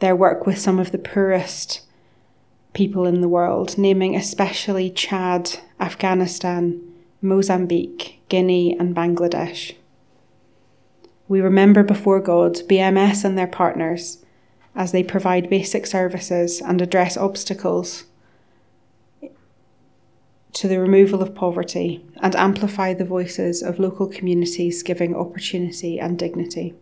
their 0.00 0.16
work 0.16 0.44
with 0.44 0.58
some 0.58 0.80
of 0.80 0.90
the 0.90 0.98
poorest 0.98 1.82
people 2.74 3.06
in 3.06 3.20
the 3.20 3.28
world, 3.28 3.78
naming 3.78 4.16
especially 4.16 4.90
Chad, 4.90 5.60
Afghanistan, 5.78 6.80
Mozambique, 7.22 8.20
Guinea, 8.28 8.76
and 8.76 8.94
Bangladesh. 8.94 9.76
We 11.28 11.40
remember 11.40 11.84
before 11.84 12.20
God 12.20 12.56
BMS 12.68 13.24
and 13.24 13.38
their 13.38 13.46
partners 13.46 14.24
as 14.74 14.90
they 14.90 15.04
provide 15.04 15.48
basic 15.48 15.86
services 15.86 16.60
and 16.60 16.82
address 16.82 17.16
obstacles 17.16 18.04
to 20.56 20.68
the 20.68 20.80
removal 20.80 21.20
of 21.20 21.34
poverty 21.34 22.02
and 22.16 22.34
amplify 22.34 22.94
the 22.94 23.04
voices 23.04 23.62
of 23.62 23.78
local 23.78 24.06
communities 24.06 24.82
giving 24.82 25.14
opportunity 25.14 26.00
and 26.00 26.18
dignity. 26.18 26.74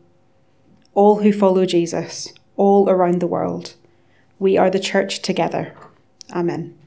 All 0.94 1.22
who 1.22 1.32
follow 1.32 1.66
Jesus, 1.66 2.32
all 2.56 2.88
around 2.88 3.20
the 3.20 3.26
world, 3.26 3.74
we 4.38 4.56
are 4.56 4.70
the 4.70 4.78
church 4.78 5.22
together. 5.22 5.74
Amen. 6.32 6.78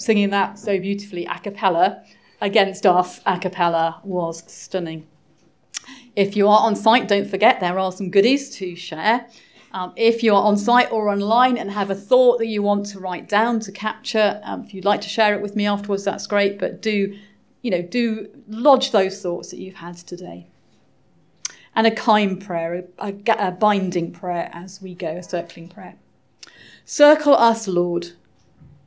Singing 0.00 0.30
that 0.30 0.58
so 0.58 0.78
beautifully 0.80 1.26
a 1.26 1.38
cappella 1.38 2.02
against 2.40 2.86
us 2.86 3.20
a 3.26 3.38
cappella 3.38 4.00
was 4.02 4.42
stunning. 4.50 5.06
If 6.16 6.36
you 6.36 6.48
are 6.48 6.60
on 6.60 6.74
site, 6.74 7.06
don't 7.06 7.28
forget 7.28 7.60
there 7.60 7.78
are 7.78 7.92
some 7.92 8.10
goodies 8.10 8.50
to 8.56 8.74
share. 8.74 9.26
Um, 9.72 9.92
if 9.96 10.22
you 10.22 10.34
are 10.34 10.42
on 10.42 10.56
site 10.56 10.90
or 10.90 11.08
online 11.10 11.56
and 11.56 11.70
have 11.70 11.90
a 11.90 11.94
thought 11.94 12.38
that 12.38 12.48
you 12.48 12.62
want 12.62 12.86
to 12.86 12.98
write 12.98 13.28
down 13.28 13.60
to 13.60 13.72
capture, 13.72 14.40
um, 14.42 14.64
if 14.64 14.74
you'd 14.74 14.84
like 14.84 15.00
to 15.02 15.08
share 15.08 15.34
it 15.34 15.42
with 15.42 15.54
me 15.54 15.66
afterwards, 15.66 16.04
that's 16.04 16.26
great. 16.26 16.58
But 16.58 16.82
do, 16.82 17.16
you 17.62 17.70
know, 17.70 17.82
do 17.82 18.28
lodge 18.48 18.90
those 18.90 19.22
thoughts 19.22 19.50
that 19.50 19.58
you've 19.58 19.76
had 19.76 19.96
today. 19.96 20.48
And 21.76 21.86
a 21.86 21.92
kind 21.92 22.44
prayer, 22.44 22.84
a, 22.98 23.14
a 23.38 23.52
binding 23.52 24.10
prayer 24.10 24.50
as 24.52 24.82
we 24.82 24.94
go, 24.94 25.18
a 25.18 25.22
circling 25.22 25.68
prayer. 25.68 25.94
Circle 26.84 27.34
us, 27.36 27.68
Lord, 27.68 28.10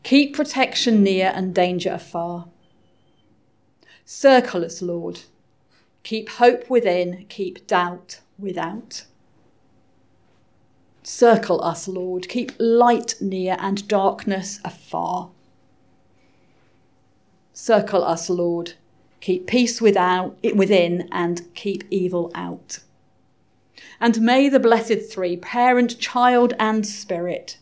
Keep 0.04 0.36
protection 0.36 1.02
near 1.02 1.32
and 1.34 1.56
danger 1.56 1.92
afar. 1.94 2.48
Circle 4.06 4.66
us, 4.66 4.82
Lord. 4.82 5.22
Keep 6.04 6.28
hope 6.30 6.70
within, 6.70 7.26
keep 7.30 7.66
doubt 7.66 8.20
without. 8.38 9.06
Circle 11.04 11.64
us, 11.64 11.88
Lord. 11.88 12.28
Keep 12.28 12.52
light 12.60 13.16
near 13.22 13.56
and 13.60 13.88
darkness 13.88 14.60
afar. 14.66 15.30
Circle 17.54 18.04
us, 18.04 18.30
Lord. 18.30 18.74
Keep 19.22 19.48
peace 19.48 19.82
without, 19.82 20.36
within 20.54 21.08
and 21.14 21.44
keep 21.56 21.86
evil 21.90 22.30
out. 22.36 22.80
And 24.02 24.22
may 24.22 24.50
the 24.50 24.60
blessed 24.60 25.10
three, 25.10 25.38
parent, 25.38 25.98
child, 25.98 26.54
and 26.60 26.86
spirit, 26.86 27.58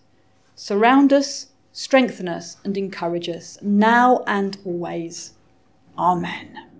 surround 0.56 1.14
us 1.14 1.51
strengthen 1.82 2.28
us, 2.28 2.58
and 2.64 2.78
encourage 2.78 3.28
us, 3.28 3.58
now 3.62 4.24
and 4.28 4.56
always. 4.64 5.34
Amen. 5.98 6.71